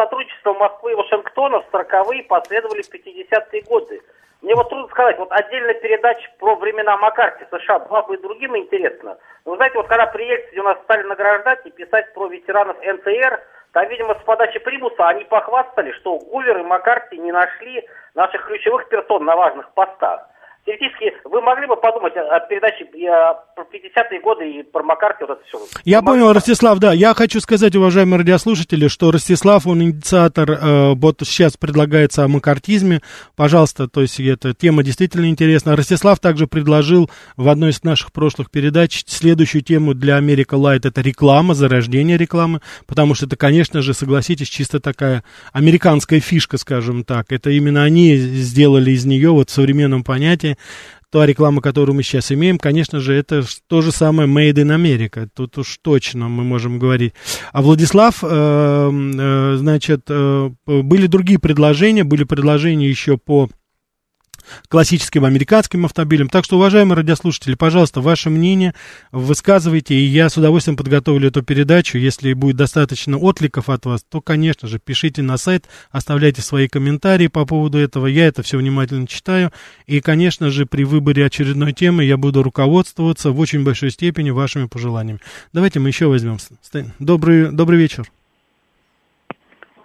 [0.01, 4.01] сотрудничество Москвы и Вашингтона в 40-е последовали в 50-е годы.
[4.41, 8.57] Мне вот трудно сказать, вот отдельная передача про времена Маккарти США была бы и другим
[8.57, 9.19] интересно.
[9.45, 12.77] Но вы знаете, вот когда при Ельцине у нас стали награждать и писать про ветеранов
[12.83, 13.41] НТР,
[13.73, 18.89] там, видимо, с подачи Примуса они похвастали, что Гувер и Маккарти не нашли наших ключевых
[18.89, 20.27] персон на важных постах
[20.65, 25.43] теоретически вы могли бы подумать о передаче про 50-е годы и про Маккарти, вот это
[25.47, 25.59] все.
[25.85, 26.93] Я вы понял, Ростислав, да.
[26.93, 33.01] Я хочу сказать, уважаемые радиослушатели, что Ростислав, он инициатор, э, вот сейчас предлагается о маккартизме.
[33.37, 35.77] Пожалуйста, то есть эта тема действительно интересна.
[35.77, 40.85] Ростислав также предложил в одной из наших прошлых передач следующую тему для Америка Лайт.
[40.85, 47.05] Это реклама, зарождение рекламы, потому что это, конечно же, согласитесь, чисто такая американская фишка, скажем
[47.05, 47.33] так.
[47.33, 50.57] Это именно они сделали из нее вот в современном понятии
[51.11, 55.29] та реклама, которую мы сейчас имеем, конечно же, это то же самое Made in America.
[55.35, 57.15] Тут уж точно мы можем говорить.
[57.53, 63.49] А Владислав, э, э, значит, э, были другие предложения, были предложения еще по
[64.69, 66.29] классическим американским автомобилям.
[66.29, 68.75] Так что, уважаемые радиослушатели, пожалуйста, ваше мнение
[69.13, 71.99] высказывайте, и я с удовольствием подготовлю эту передачу.
[71.99, 77.27] Если будет достаточно откликов от вас, то, конечно же, пишите на сайт, оставляйте свои комментарии
[77.29, 78.07] по поводу этого.
[78.07, 79.51] Я это все внимательно читаю.
[79.87, 84.67] И, конечно же, при выборе очередной темы я буду руководствоваться в очень большой степени вашими
[84.67, 85.21] пожеланиями.
[85.53, 86.39] Давайте мы еще возьмем.
[86.99, 88.05] Добрый, добрый вечер.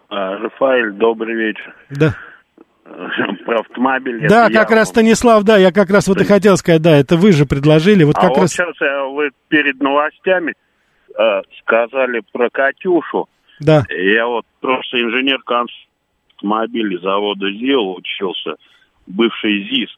[0.10, 1.76] А, Рафаэль, добрый вечер.
[1.90, 2.16] Да.
[3.46, 4.28] про автомобиль.
[4.28, 4.76] Да, как я...
[4.76, 8.04] раз Станислав, да, я как раз вот и хотел сказать, да, это вы же предложили.
[8.04, 8.52] Вот а как вот раз...
[8.52, 10.54] сейчас э, вы перед новостями
[11.18, 13.28] э, сказали про Катюшу.
[13.60, 13.84] Да.
[13.90, 15.40] Я вот просто инженер
[16.36, 18.56] автомобилей завода ЗИЛ учился,
[19.08, 19.90] бывший ЗИС.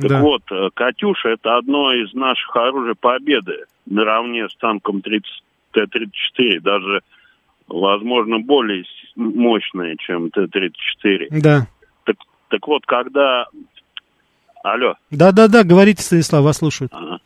[0.00, 0.20] Так да.
[0.20, 5.24] вот, э, Катюша это одно из наших оружий победы наравне с танком 30
[5.72, 7.00] Т-34, даже,
[7.68, 11.28] возможно, более мощное, чем Т-34.
[11.30, 11.66] Да.
[12.54, 13.46] Так вот, когда...
[14.62, 14.94] Алло.
[15.10, 16.92] Да-да-да, говорите, Станислав, вас слушают.
[16.94, 17.18] Ага.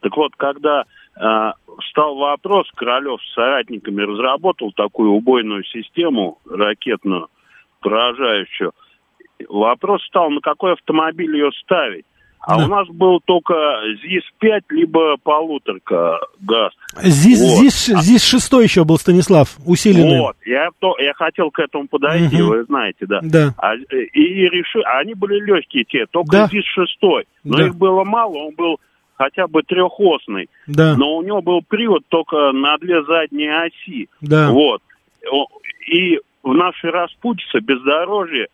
[0.00, 1.52] Так вот, когда э,
[1.90, 7.28] стал вопрос, Королев с соратниками разработал такую убойную систему ракетную,
[7.80, 8.72] поражающую,
[9.46, 12.06] вопрос стал, на какой автомобиль ее ставить.
[12.44, 12.64] А да.
[12.64, 13.54] у нас был только
[14.02, 16.72] ЗИС-5, либо полуторка газ.
[17.00, 17.60] ЗИС, вот.
[17.60, 20.20] ЗИС, ЗИС 6 еще был, Станислав, усиленный.
[20.20, 22.50] Вот, я, то, я хотел к этому подойти, угу.
[22.50, 23.20] вы знаете, да.
[23.22, 23.54] да.
[23.58, 26.46] А, и, и решил, они были легкие те, только да.
[26.48, 26.98] ЗИС 6.
[27.44, 27.66] Но да.
[27.66, 28.80] их было мало, он был
[29.14, 30.48] хотя бы трехосный.
[30.66, 30.96] Да.
[30.96, 34.08] Но у него был привод только на две задние оси.
[34.20, 34.50] Да.
[34.50, 34.82] Вот.
[35.86, 38.48] И в нашей распутице бездорожье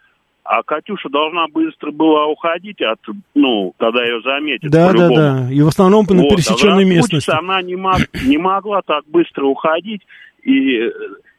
[0.49, 2.99] а Катюша должна быстро была уходить от,
[3.35, 4.71] ну, когда ее заметят.
[4.71, 5.49] Да, да, да.
[5.53, 7.31] И в основном по вот, пересеченной а местности.
[7.31, 10.01] Она не, мог, не могла так быстро уходить,
[10.43, 10.91] и,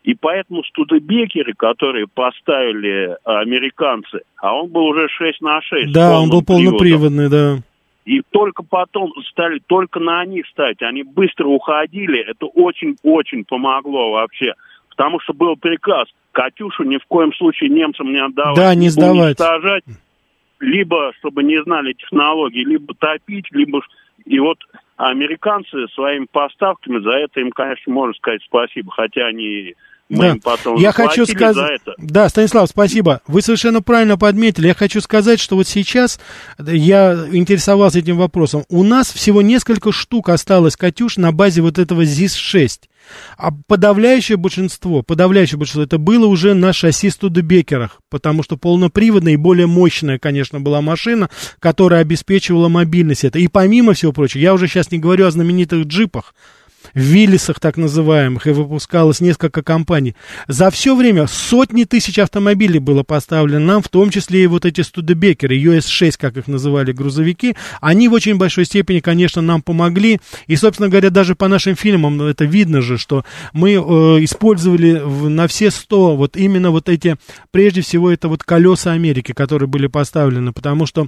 [0.03, 5.91] и поэтому студебекеры, которые поставили американцы, а он был уже 6 на 6.
[5.91, 7.57] Да, он был полноприводный, да.
[8.05, 10.83] И только потом стали только на них ставить.
[10.83, 12.29] Они быстро уходили.
[12.29, 14.53] Это очень-очень помогло вообще.
[14.89, 18.55] Потому что был приказ Катюшу ни в коем случае немцам не отдавать.
[18.55, 19.39] Да, не сдавать.
[19.39, 19.83] Уничтожать,
[20.59, 23.81] либо, чтобы не знали технологии, либо топить, либо...
[24.25, 24.57] И вот
[24.97, 29.73] американцы своими поставками, за это им, конечно, можно сказать спасибо, хотя они
[30.09, 30.35] мы да.
[30.43, 33.21] потом я хочу сказать, да, Станислав, спасибо.
[33.27, 34.67] Вы совершенно правильно подметили.
[34.67, 36.19] Я хочу сказать, что вот сейчас
[36.57, 38.65] я интересовался этим вопросом.
[38.69, 42.89] У нас всего несколько штук осталось Катюш на базе вот этого ЗИС-6.
[43.37, 49.37] А подавляющее большинство, подавляющее большинство, это было уже на шасси Студебекерах, потому что полноприводная и
[49.37, 53.39] более мощная, конечно, была машина, которая обеспечивала мобильность это.
[53.39, 56.33] И помимо всего прочего, я уже сейчас не говорю о знаменитых джипах,
[56.93, 60.15] Виллисах так называемых, и выпускалось несколько компаний.
[60.47, 64.81] За все время сотни тысяч автомобилей было поставлено нам, в том числе и вот эти
[64.81, 67.55] студебекеры, US-6, как их называли, грузовики.
[67.81, 70.19] Они в очень большой степени, конечно, нам помогли.
[70.47, 73.23] И, собственно говоря, даже по нашим фильмам это видно же, что
[73.53, 73.77] мы э,
[74.23, 77.17] использовали в, на все сто вот именно вот эти,
[77.51, 81.07] прежде всего, это вот колеса Америки, которые были поставлены, потому что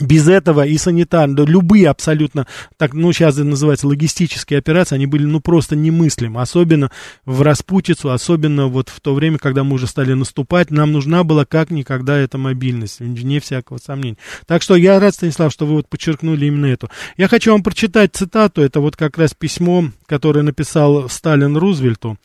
[0.00, 5.24] без этого и санитарно, любые абсолютно, так, ну, сейчас это называется логистические операции, они были,
[5.24, 6.90] ну, просто немыслимы, особенно
[7.24, 11.44] в распутицу, особенно вот в то время, когда мы уже стали наступать, нам нужна была
[11.44, 14.18] как никогда эта мобильность, вне всякого сомнения.
[14.46, 16.90] Так что я рад, Станислав, что вы вот подчеркнули именно эту.
[17.16, 22.18] Я хочу вам прочитать цитату, это вот как раз письмо, которое написал Сталин Рузвельту,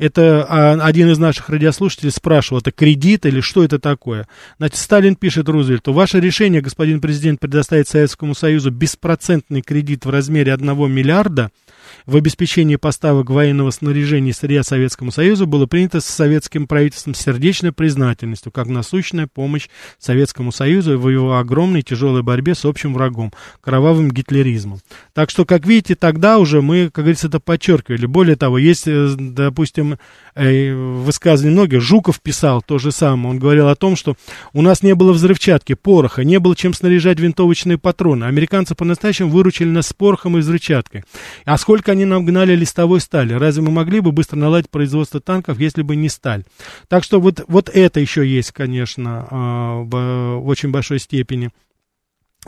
[0.00, 4.26] это а, один из наших радиослушателей спрашивал, это кредит или что это такое?
[4.56, 10.54] Значит, Сталин пишет Рузвельту, ваше решение, господин президент, предоставить Советскому Союзу беспроцентный кредит в размере
[10.54, 11.50] 1 миллиарда–
[12.06, 17.72] в обеспечении поставок военного снаряжения и сырья Советскому Союзу было принято с советским правительством сердечной
[17.72, 24.10] признательностью, как насущная помощь Советскому Союзу в его огромной тяжелой борьбе с общим врагом, кровавым
[24.10, 24.80] гитлеризмом.
[25.14, 28.06] Так что, как видите, тогда уже мы, как говорится, это подчеркивали.
[28.06, 29.98] Более того, есть, э, допустим,
[30.34, 34.16] э, высказывание многих, Жуков писал то же самое, он говорил о том, что
[34.52, 38.24] у нас не было взрывчатки, пороха, не было чем снаряжать винтовочные патроны.
[38.24, 41.04] Американцы по-настоящему выручили нас с порохом и взрывчаткой.
[41.44, 43.34] А сколько они нам гнали листовой стали.
[43.34, 46.44] Разве мы могли бы быстро наладить производство танков, если бы не сталь?
[46.88, 51.50] Так что вот, вот это еще есть, конечно, а, в, в очень большой степени.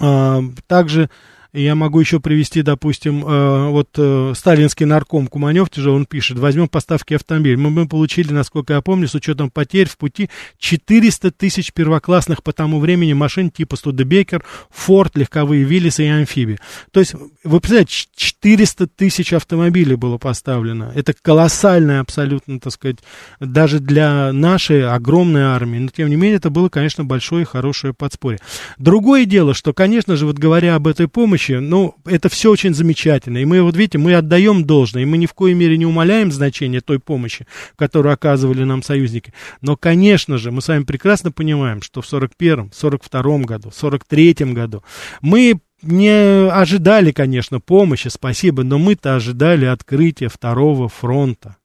[0.01, 1.11] А, также
[1.53, 6.67] я могу еще привести, допустим, э, вот э, сталинский нарком Куманев, тяжело он пишет, возьмем
[6.67, 7.57] поставки автомобилей.
[7.57, 12.53] Мы, мы получили, насколько я помню, с учетом потерь в пути 400 тысяч первоклассных по
[12.53, 16.59] тому времени машин типа Студебекер, Форд, легковые Виллисы и амфибии.
[16.91, 20.91] То есть, вы представляете, 400 тысяч автомобилей было поставлено.
[20.95, 22.97] Это колоссальное абсолютно, так сказать,
[23.41, 25.81] даже для нашей огромной армии.
[25.81, 28.41] Но, тем не менее, это было, конечно, большое и хорошее подспорье.
[28.79, 32.75] Другое дело, что, конечно же, вот говоря об этой помощи, помощи, ну, это все очень
[32.75, 33.39] замечательно.
[33.39, 36.31] И мы, вот видите, мы отдаем должное, и мы ни в коей мере не умаляем
[36.33, 39.33] значение той помощи, которую оказывали нам союзники.
[39.61, 44.83] Но, конечно же, мы с вами прекрасно понимаем, что в 41-м, 42-м году, 43-м году
[45.21, 51.57] мы не ожидали, конечно, помощи, спасибо, но мы-то ожидали открытия второго фронта.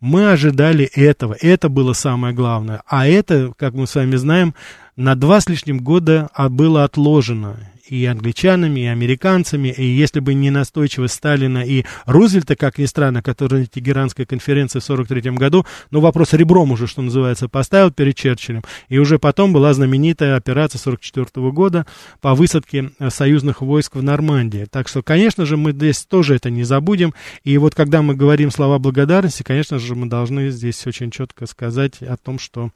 [0.00, 2.82] Мы ожидали этого, это было самое главное.
[2.86, 4.54] А это, как мы с вами знаем,
[4.96, 7.56] на два с лишним года а, было отложено
[7.88, 13.22] и англичанами, и американцами, и если бы не настойчивость Сталина и Рузвельта, как ни странно,
[13.22, 18.16] который на Тегеранской конференции в 43 году, ну, вопрос ребром уже, что называется, поставил перед
[18.16, 21.86] Черчиллем, и уже потом была знаменитая операция 44 года
[22.20, 24.66] по высадке э, союзных войск в Нормандии.
[24.70, 28.50] Так что, конечно же, мы здесь тоже это не забудем, и вот когда мы говорим
[28.50, 32.70] слова благодарности, конечно же, мы должны здесь очень четко сказать о том, что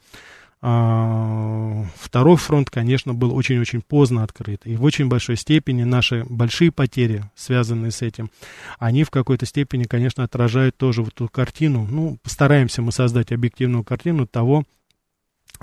[0.61, 4.61] второй фронт, конечно, был очень-очень поздно открыт.
[4.65, 8.29] И в очень большой степени наши большие потери, связанные с этим,
[8.77, 11.87] они в какой-то степени, конечно, отражают тоже вот эту картину.
[11.89, 14.65] Ну, постараемся мы создать объективную картину того,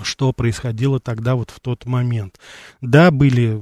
[0.01, 2.39] что происходило тогда вот в тот момент.
[2.81, 3.61] Да, были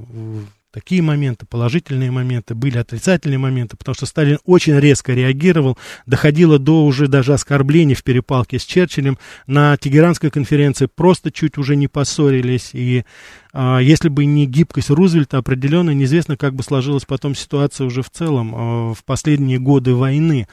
[0.76, 6.84] такие моменты, положительные моменты, были отрицательные моменты, потому что Сталин очень резко реагировал, доходило до
[6.84, 9.16] уже даже оскорблений в перепалке с Черчиллем.
[9.46, 13.06] На Тегеранской конференции просто чуть уже не поссорились, и
[13.80, 18.52] если бы не гибкость Рузвельта, определенно неизвестно, как бы сложилась потом ситуация уже в целом
[18.54, 20.46] а, в последние годы войны.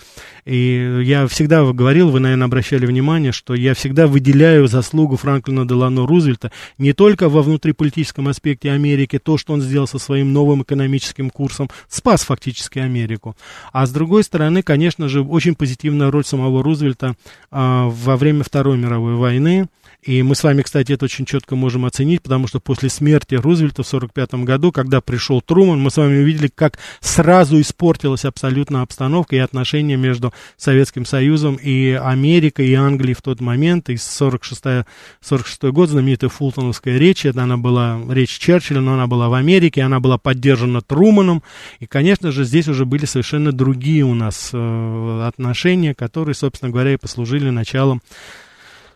[0.46, 6.06] И я всегда говорил, вы, наверное, обращали внимание, что я всегда выделяю заслугу Франклина Делано
[6.06, 11.30] Рузвельта не только во внутриполитическом аспекте Америки, то, что он сделал со своим новым экономическим
[11.30, 13.36] курсом, спас фактически Америку,
[13.72, 17.16] а с другой стороны, конечно же, очень позитивная роль самого Рузвельта
[17.52, 19.68] а, во время Второй мировой войны,
[20.02, 23.84] и мы с вами, кстати, это очень четко можем оценить, потому что после смерти Рузвельта
[23.84, 29.36] в 1945 году, когда пришел Труман, мы с вами увидели, как сразу испортилась абсолютно обстановка
[29.36, 33.90] и отношения между Советским Союзом и Америкой, и Англией в тот момент.
[33.90, 34.86] И 46,
[35.22, 39.82] 46 год, знаменитая Фултоновская речь, это она была речь Черчилля, но она была в Америке,
[39.82, 41.44] она была поддержана Труманом.
[41.80, 46.94] И, конечно же, здесь уже были совершенно другие у нас э, отношения, которые, собственно говоря,
[46.94, 48.02] и послужили началом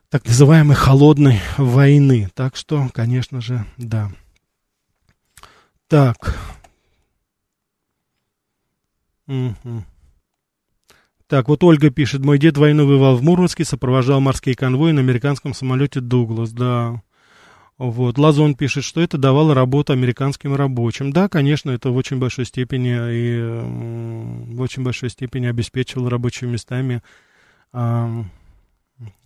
[0.09, 2.29] так называемой холодной войны.
[2.33, 4.11] Так что, конечно же, да.
[5.87, 6.37] Так.
[9.27, 9.83] Угу.
[11.27, 15.53] Так, вот Ольга пишет, мой дед войну воевал в Мурманске, сопровождал морские конвои на американском
[15.53, 17.01] самолете Дуглас, да.
[17.77, 18.17] Вот.
[18.17, 21.11] Лазон пишет, что это давало работу американским рабочим.
[21.11, 27.03] Да, конечно, это в очень большой степени и в очень большой степени обеспечивало рабочими местами
[27.73, 28.23] э,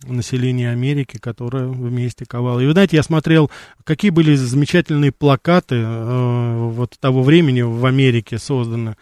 [0.04, 2.60] население Америки, которое вместе ковало.
[2.60, 3.50] И вы знаете, я смотрел,
[3.84, 8.96] какие были замечательные плакаты э, вот того времени в Америке созданы.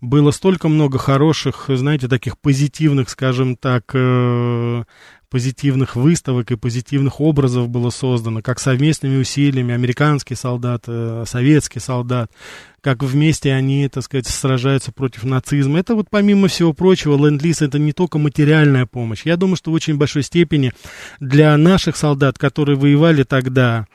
[0.00, 4.84] Было столько много хороших, знаете, таких позитивных, скажем так, э,
[5.34, 12.30] позитивных выставок и позитивных образов было создано, как совместными усилиями американский солдат, э, советский солдат,
[12.80, 15.80] как вместе они, так сказать, сражаются против нацизма.
[15.80, 19.22] Это вот помимо всего прочего, ленд-лиз это не только материальная помощь.
[19.24, 20.72] Я думаю, что в очень большой степени
[21.18, 23.88] для наших солдат, которые воевали тогда,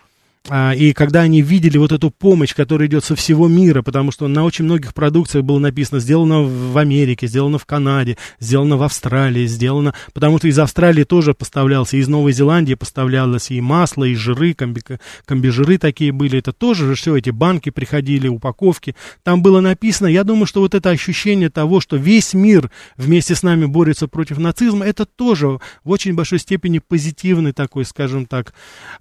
[0.48, 4.46] и когда они видели вот эту помощь, которая идет со всего мира, потому что на
[4.46, 9.94] очень многих продукциях было написано сделано в Америке, сделано в Канаде, сделано в Австралии, сделано,
[10.14, 14.82] потому что из Австралии тоже поставлялся, из Новой Зеландии поставлялось и масло, и жиры, комби,
[15.26, 20.24] комбижиры такие были, это тоже же все эти банки приходили, упаковки, там было написано, я
[20.24, 24.86] думаю, что вот это ощущение того, что весь мир вместе с нами борется против нацизма,
[24.86, 28.54] это тоже в очень большой степени позитивный такой, скажем так,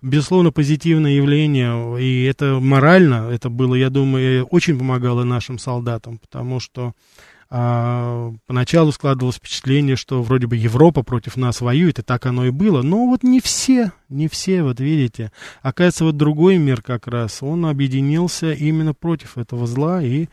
[0.03, 6.18] безусловно, позитивное явление явление, и это морально, это было, я думаю, очень помогало нашим солдатам,
[6.18, 6.95] потому что
[7.51, 12.51] а, поначалу складывалось впечатление, что вроде бы Европа против нас воюет, и так оно и
[12.51, 15.33] было, но вот не все, не все, вот видите.
[15.62, 20.29] Оказывается, вот другой мир как раз, он объединился именно против этого зла, и,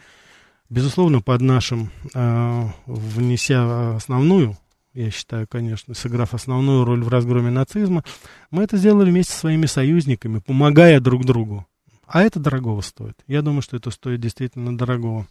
[0.70, 4.58] безусловно, под нашим, а, внеся основную
[4.96, 8.04] я считаю, конечно, сыграв основную роль в разгроме нацизма,
[8.50, 11.68] мы это сделали вместе со своими союзниками, помогая друг другу.
[12.08, 13.18] А это дорогого стоит.
[13.28, 15.28] Я думаю, что это стоит действительно дорогого.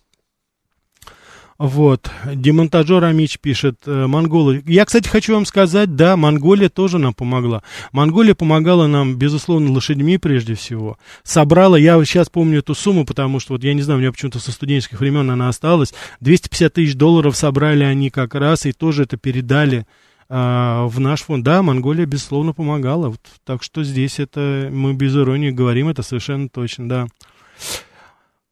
[1.56, 4.62] Вот, демонтажер Амич пишет, э, монголы.
[4.66, 7.62] Я, кстати, хочу вам сказать, да, Монголия тоже нам помогла.
[7.92, 10.98] Монголия помогала нам, безусловно, лошадьми прежде всего.
[11.22, 14.40] Собрала, я сейчас помню эту сумму, потому что, вот я не знаю, у меня почему-то
[14.40, 15.94] со студенческих времен она осталась.
[16.20, 19.86] 250 тысяч долларов собрали они как раз и тоже это передали
[20.28, 21.44] а, в наш фонд.
[21.44, 23.10] Да, Монголия, безусловно, помогала.
[23.10, 27.06] Вот, так что здесь это, мы без иронии говорим, это совершенно точно, да.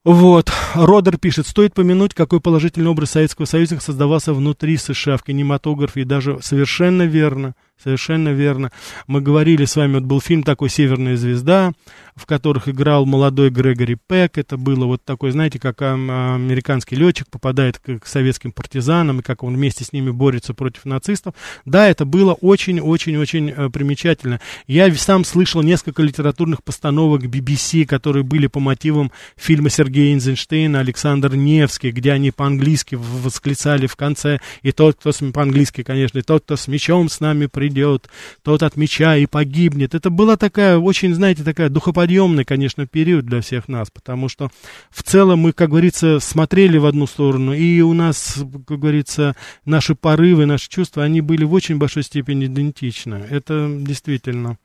[0.04, 6.00] Вот, Родер пишет, стоит помянуть, какой положительный образ Советского Союза создавался внутри США в кинематографе,
[6.00, 8.70] и даже совершенно верно, Совершенно верно.
[9.06, 11.72] Мы говорили с вами, вот был фильм такой «Северная звезда»,
[12.14, 14.38] в которых играл молодой Грегори Пек.
[14.38, 19.42] Это было вот такой, знаете, как американский летчик попадает к, к советским партизанам, и как
[19.42, 21.34] он вместе с ними борется против нацистов.
[21.64, 24.40] Да, это было очень-очень-очень э, примечательно.
[24.66, 31.34] Я сам слышал несколько литературных постановок BBC, которые были по мотивам фильма Сергея Эйнзенштейна «Александр
[31.34, 36.44] Невский», где они по-английски восклицали в конце, и тот, кто с, по-английски, конечно, и тот,
[36.44, 38.08] кто с мечом с нами придет, придет,
[38.42, 39.94] тот от меча и погибнет.
[39.94, 44.50] Это была такая, очень, знаете, такая духоподъемный, конечно, период для всех нас, потому что
[44.90, 49.94] в целом мы, как говорится, смотрели в одну сторону, и у нас, как говорится, наши
[49.94, 53.26] порывы, наши чувства, они были в очень большой степени идентичны.
[53.30, 54.58] Это действительно...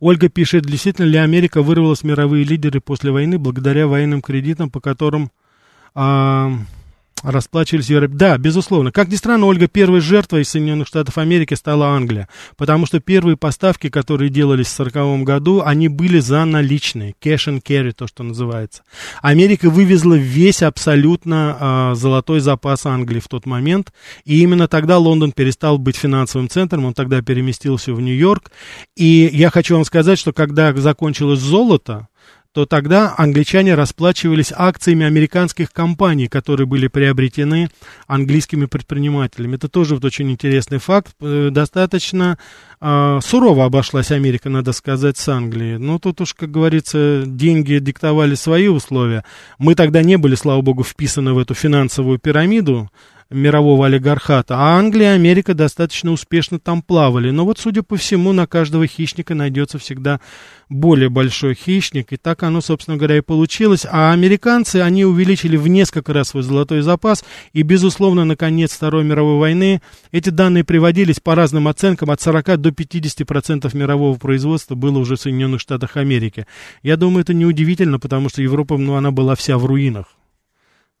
[0.00, 5.30] Ольга пишет, действительно ли Америка вырвалась мировые лидеры после войны благодаря военным кредитам, по которым...
[5.94, 6.52] А,
[7.22, 8.14] расплачивались Европе.
[8.14, 8.92] Да, безусловно.
[8.92, 13.88] Как ни странно, Ольга, первой жертвой Соединенных Штатов Америки стала Англия, потому что первые поставки,
[13.88, 18.82] которые делались в 1940 году, они были за наличные, cash and carry, то, что называется.
[19.22, 23.92] Америка вывезла весь абсолютно э, золотой запас Англии в тот момент,
[24.24, 28.50] и именно тогда Лондон перестал быть финансовым центром, он тогда переместился в Нью-Йорк,
[28.96, 32.08] и я хочу вам сказать, что когда закончилось золото,
[32.52, 37.68] то тогда англичане расплачивались акциями американских компаний, которые были приобретены
[38.08, 39.54] английскими предпринимателями.
[39.54, 41.12] Это тоже вот очень интересный факт.
[41.20, 42.38] Э, достаточно
[42.80, 45.78] э, сурово обошлась Америка, надо сказать, с Англией.
[45.78, 49.24] Но тут уж, как говорится, деньги диктовали свои условия.
[49.58, 52.90] Мы тогда не были, слава богу, вписаны в эту финансовую пирамиду
[53.30, 57.30] мирового олигархата, а Англия и Америка достаточно успешно там плавали.
[57.30, 60.20] Но вот, судя по всему, на каждого хищника найдется всегда
[60.68, 63.86] более большой хищник, и так оно, собственно говоря, и получилось.
[63.90, 69.04] А американцы, они увеличили в несколько раз свой золотой запас, и, безусловно, на конец Второй
[69.04, 69.80] мировой войны
[70.12, 75.20] эти данные приводились по разным оценкам, от 40 до 50% мирового производства было уже в
[75.20, 76.46] Соединенных Штатах Америки.
[76.82, 80.19] Я думаю, это неудивительно, потому что Европа, ну, она была вся в руинах.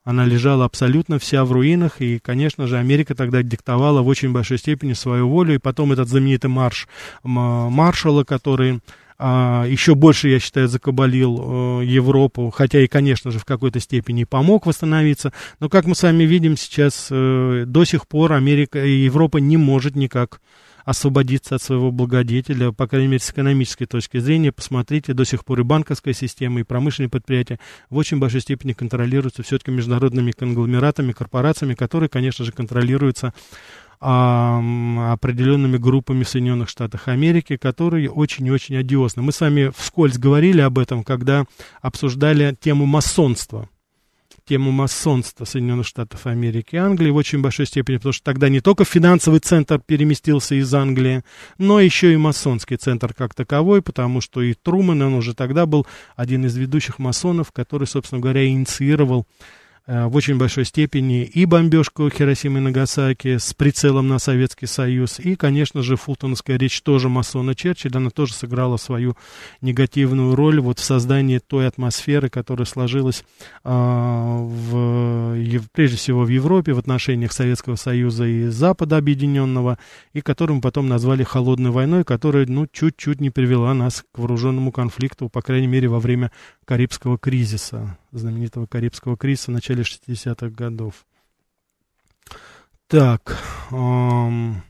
[0.02, 4.58] Она лежала абсолютно вся в руинах, и, конечно же, Америка тогда диктовала в очень большой
[4.58, 6.88] степени свою волю, и потом этот знаменитый марш
[7.22, 8.80] маршала, который
[9.22, 14.24] а, еще больше, я считаю, закабалил э, Европу, хотя и, конечно же, в какой-то степени
[14.24, 18.92] помог восстановиться, но, как мы с вами видим сейчас, э, до сих пор Америка и
[18.92, 20.40] Европа не может никак
[20.84, 24.52] освободиться от своего благодетеля, по крайней мере, с экономической точки зрения.
[24.52, 27.58] Посмотрите, до сих пор и банковская система, и промышленные предприятия
[27.88, 33.32] в очень большой степени контролируются все-таки международными конгломератами, корпорациями, которые, конечно же, контролируются
[34.00, 39.20] определенными группами в Соединенных Штатах Америки, которые очень и очень одиозны.
[39.20, 41.44] Мы с вами вскользь говорили об этом, когда
[41.82, 43.68] обсуждали тему масонства
[44.50, 48.60] тему масонства Соединенных Штатов Америки и Англии в очень большой степени, потому что тогда не
[48.60, 51.22] только финансовый центр переместился из Англии,
[51.58, 55.86] но еще и масонский центр как таковой, потому что и Трумэн, он уже тогда был
[56.16, 59.24] один из ведущих масонов, который, собственно говоря, инициировал
[59.86, 65.34] в очень большой степени и бомбежку Хиросимы и Нагасаки с прицелом на Советский Союз, и,
[65.36, 69.16] конечно же, фултоновская речь тоже масона Черчилля, она тоже сыграла свою
[69.60, 73.24] негативную роль вот в создании той атмосферы, которая сложилась
[73.64, 75.36] а, в,
[75.72, 79.78] прежде всего в Европе в отношениях Советского Союза и Запада Объединенного,
[80.12, 85.28] и которую потом назвали холодной войной, которая, ну, чуть-чуть не привела нас к вооруженному конфликту,
[85.28, 86.30] по крайней мере, во время
[86.64, 91.06] Карибского кризиса, знаменитого Карибского кризиса в начале 60-х годов.
[92.86, 93.38] Так,
[93.70, 94.62] эм,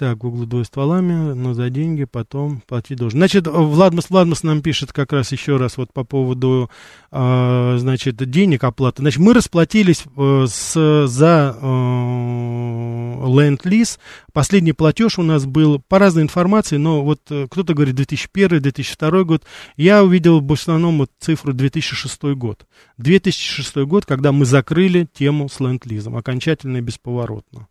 [0.00, 3.18] Так, Google двое стволами, но за деньги потом платить должен.
[3.18, 6.70] Значит, Владмас Владмас нам пишет как раз еще раз вот по поводу,
[7.12, 9.02] э, значит, денег оплаты.
[9.02, 11.66] Значит, мы расплатились э, с, за э,
[13.26, 13.98] Land-Lease.
[14.32, 19.44] Последний платеж у нас был по разной информации, но вот э, кто-то говорит 2001-2002 год.
[19.76, 22.64] Я увидел в основном вот цифру 2006 год.
[22.96, 27.68] 2006 год, когда мы закрыли тему с Land-Lease окончательно и бесповоротно.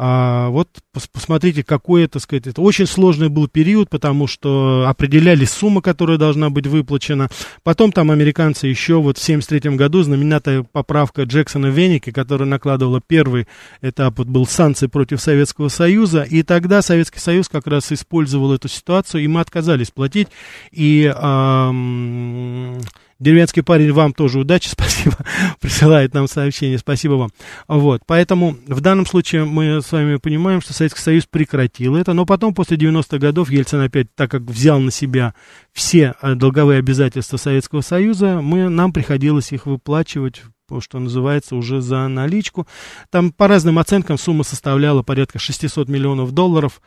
[0.00, 0.68] А, вот
[1.12, 6.50] посмотрите, какой это, сказать, это очень сложный был период, потому что определяли сумму, которая должна
[6.50, 7.28] быть выплачена.
[7.64, 13.48] Потом там американцы еще вот в 73 году знаменитая поправка Джексона Веники, которая накладывала первый
[13.82, 18.68] этап, вот был санкции против Советского Союза, и тогда Советский Союз как раз использовал эту
[18.68, 20.28] ситуацию, и мы отказались платить,
[20.70, 21.12] и...
[21.12, 22.78] Эм,
[23.20, 25.16] Деревенский парень, вам тоже удачи, спасибо,
[25.60, 27.30] присылает нам сообщение, спасибо вам.
[27.66, 32.26] Вот, поэтому в данном случае мы с вами понимаем, что Советский Союз прекратил это, но
[32.26, 35.34] потом, после 90-х годов, Ельцин опять, так как взял на себя
[35.72, 40.42] все э, долговые обязательства Советского Союза, мы, нам приходилось их выплачивать
[40.80, 42.66] что называется, уже за наличку.
[43.10, 46.82] Там по разным оценкам сумма составляла порядка 600 миллионов долларов.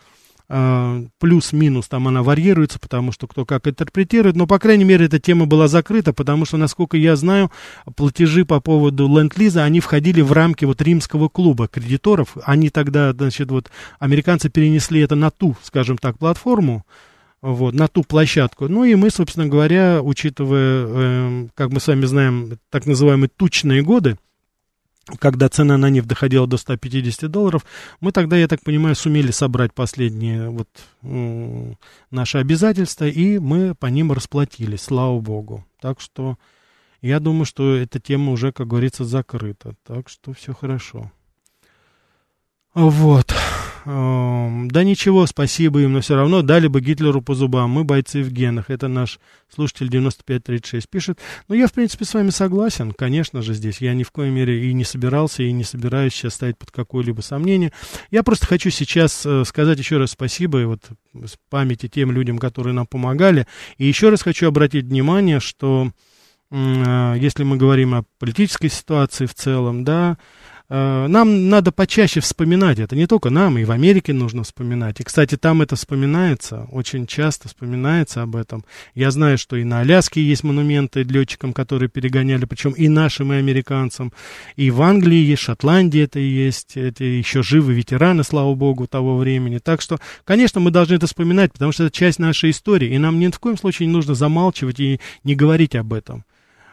[0.53, 5.17] А, плюс-минус там она варьируется, потому что кто как интерпретирует, но, по крайней мере, эта
[5.17, 7.49] тема была закрыта, потому что, насколько я знаю,
[7.95, 13.49] платежи по поводу ленд-лиза, они входили в рамки вот римского клуба кредиторов, они тогда, значит,
[13.49, 16.85] вот, американцы перенесли это на ту, скажем так, платформу,
[17.41, 18.67] вот, на ту площадку.
[18.67, 23.83] Ну и мы, собственно говоря, учитывая, э, как мы с вами знаем, так называемые тучные
[23.83, 24.17] годы,
[25.19, 27.65] когда цена на нефть доходила до 150 долларов,
[27.99, 30.69] мы тогда, я так понимаю, сумели собрать последние вот
[32.11, 35.65] наши обязательства, и мы по ним расплатились, слава богу.
[35.79, 36.37] Так что
[37.01, 39.75] я думаю, что эта тема уже, как говорится, закрыта.
[39.83, 41.11] Так что все хорошо.
[42.73, 43.33] Вот.
[43.83, 47.71] Да ничего, спасибо им, но все равно дали бы Гитлеру по зубам.
[47.71, 48.69] Мы бойцы в генах.
[48.69, 49.19] Это наш
[49.53, 51.19] слушатель 9536 пишет.
[51.47, 52.91] Но я, в принципе, с вами согласен.
[52.91, 56.35] Конечно же, здесь я ни в коей мере и не собирался, и не собираюсь сейчас
[56.35, 57.71] ставить под какое-либо сомнение.
[58.11, 60.81] Я просто хочу сейчас э, сказать еще раз спасибо и вот
[61.13, 63.47] с памяти тем людям, которые нам помогали.
[63.77, 65.91] И еще раз хочу обратить внимание, что
[66.51, 70.17] э, если мы говорим о политической ситуации в целом, да,
[70.71, 75.01] нам надо почаще вспоминать это, не только нам, и в Америке нужно вспоминать.
[75.01, 78.63] И, кстати, там это вспоминается, очень часто вспоминается об этом.
[78.95, 83.35] Я знаю, что и на Аляске есть монументы летчикам, которые перегоняли, причем и нашим, и
[83.35, 84.13] американцам.
[84.55, 89.57] И в Англии есть, Шотландии это есть, это еще живы ветераны, слава богу, того времени.
[89.57, 93.19] Так что, конечно, мы должны это вспоминать, потому что это часть нашей истории, и нам
[93.19, 96.23] ни в коем случае не нужно замалчивать и не говорить об этом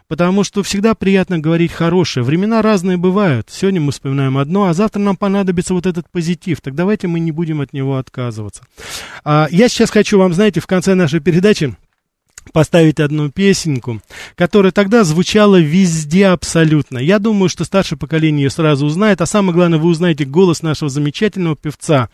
[0.08, 2.24] потому что всегда приятно говорить хорошее.
[2.24, 3.48] Времена разные бывают.
[3.50, 6.60] Сегодня мы вспоминаем одно, а завтра нам понадобится вот этот позитив.
[6.60, 8.64] Так давайте мы не будем от него отказываться.
[9.24, 11.76] А, я сейчас хочу вам, знаете, в конце нашей передачи
[12.52, 14.00] поставить одну песенку,
[14.34, 16.98] которая тогда звучала везде абсолютно.
[16.98, 20.90] Я думаю, что старшее поколение ее сразу узнает, а самое главное, вы узнаете голос нашего
[20.90, 22.08] замечательного певца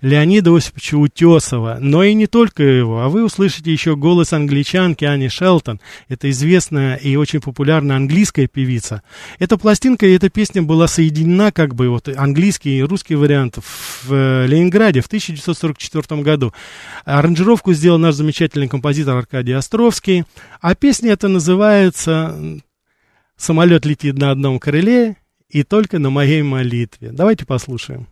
[0.00, 5.28] Леонида Осиповича Утесова, но и не только его, а вы услышите еще голос англичанки Ани
[5.28, 5.80] Шелтон.
[6.08, 9.02] Это известная и очень популярная английская певица.
[9.38, 14.12] Эта пластинка и эта песня была соединена, как бы, вот английский и русский вариант в
[14.12, 16.52] э, Ленинграде в 1944 году.
[17.04, 20.24] Аранжировку сделал наш замечательный композитор Аркадий Астр Островский.
[20.60, 22.36] А песня эта называется
[23.38, 25.16] «Самолет летит на одном крыле,
[25.48, 27.10] и только на моей молитве.
[27.10, 28.06] Давайте послушаем.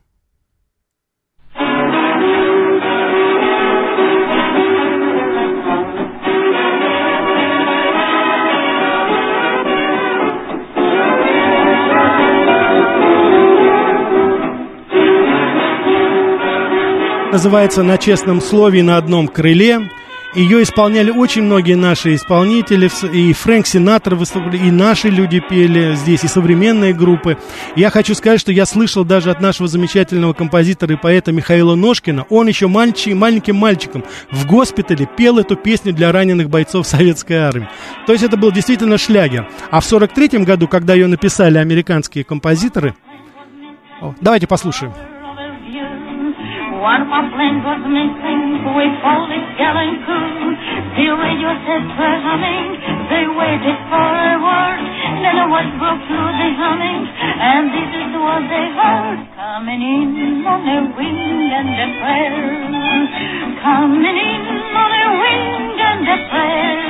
[17.32, 19.90] называется «На честном слове на одном крыле».
[20.32, 26.22] Ее исполняли очень многие наши исполнители, и Фрэнк Синатор выступали, и наши люди пели здесь,
[26.22, 27.36] и современные группы.
[27.74, 32.26] Я хочу сказать, что я слышал даже от нашего замечательного композитора и поэта Михаила Ножкина,
[32.30, 37.68] он еще мальчик, маленьким мальчиком в госпитале пел эту песню для раненых бойцов советской армии.
[38.06, 39.48] То есть это был действительно шлягер.
[39.72, 42.94] А в 43 году, когда ее написали американские композиторы,
[44.20, 44.92] давайте послушаем.
[46.80, 50.56] One of my planes was missing, we folded gallant crew.
[50.96, 52.68] The radio said we're humming,
[53.12, 54.80] they waited for a word.
[55.20, 59.18] Then a word broke through the humming, and this is what they heard.
[59.36, 62.48] Coming in on a wing and a prayer.
[63.60, 66.80] Coming in on a wing and a prayer.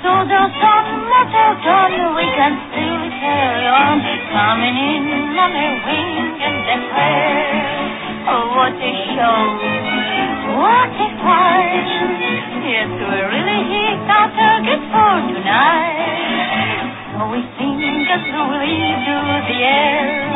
[0.00, 3.96] So the sun must have done, we can still carry on.
[4.32, 6.12] Coming in on a wing
[6.48, 7.85] and a prayer.
[8.27, 9.41] Oh, what a show.
[10.57, 11.89] What a fight.
[12.65, 16.91] Yes, we really hit our target for tonight.
[17.13, 19.17] So we sing as we to
[19.49, 20.31] the air.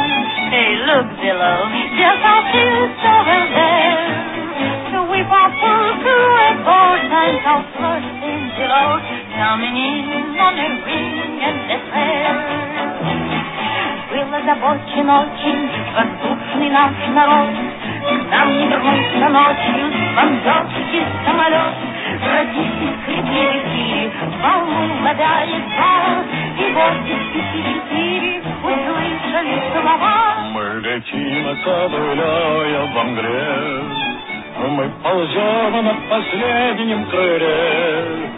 [0.49, 1.59] Hey, look below.
[1.97, 4.35] Just our feet over there.
[4.91, 8.89] So we pop through a four times our first in below.
[9.35, 12.65] Coming in on a ring and a prayer.
[14.11, 17.78] Был озабочен очень воздушный наш народ.
[18.30, 21.74] Нам вернулся ночью бомбежки самолет,
[22.20, 24.10] Родители реки,
[24.42, 25.64] волну угадает
[26.58, 27.80] И вот четыре
[28.62, 30.36] услышали слова.
[30.52, 33.82] Мы летим, ковыляя в мгле,
[34.68, 38.30] Мы ползем на последнем крыле,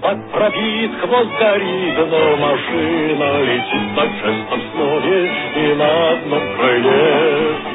[0.00, 7.65] под пробит хвост горит, но машина летит на честном слове и на одном крыле.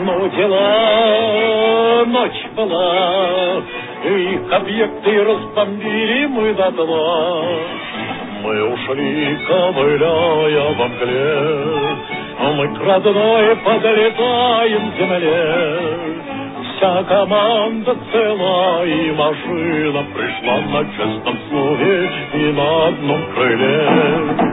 [0.00, 3.62] Ну, дела, ночь была,
[4.04, 7.42] их объекты разбомбили мы до дна.
[8.42, 11.96] Мы ушли, ковыляя во мгле,
[12.54, 15.80] мы к родной подлетаем земле.
[16.76, 24.47] Вся команда цела, и машина пришла на честном слове и на одном крыле.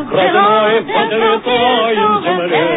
[0.00, 2.68] Родной подлетаем земле,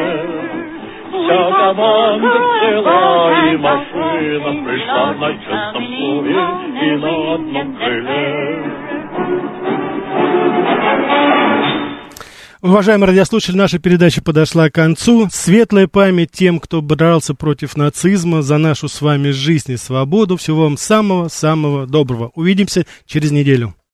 [1.11, 3.01] Вся команда цела
[3.47, 6.35] и машина Пришла на честном слове
[6.81, 8.33] и на одном крыле.
[12.61, 15.27] Уважаемые радиослушатели, наша передача подошла к концу.
[15.29, 20.37] Светлая память тем, кто боролся против нацизма, за нашу с вами жизнь и свободу.
[20.37, 22.31] Всего вам самого-самого доброго.
[22.35, 23.73] Увидимся через неделю.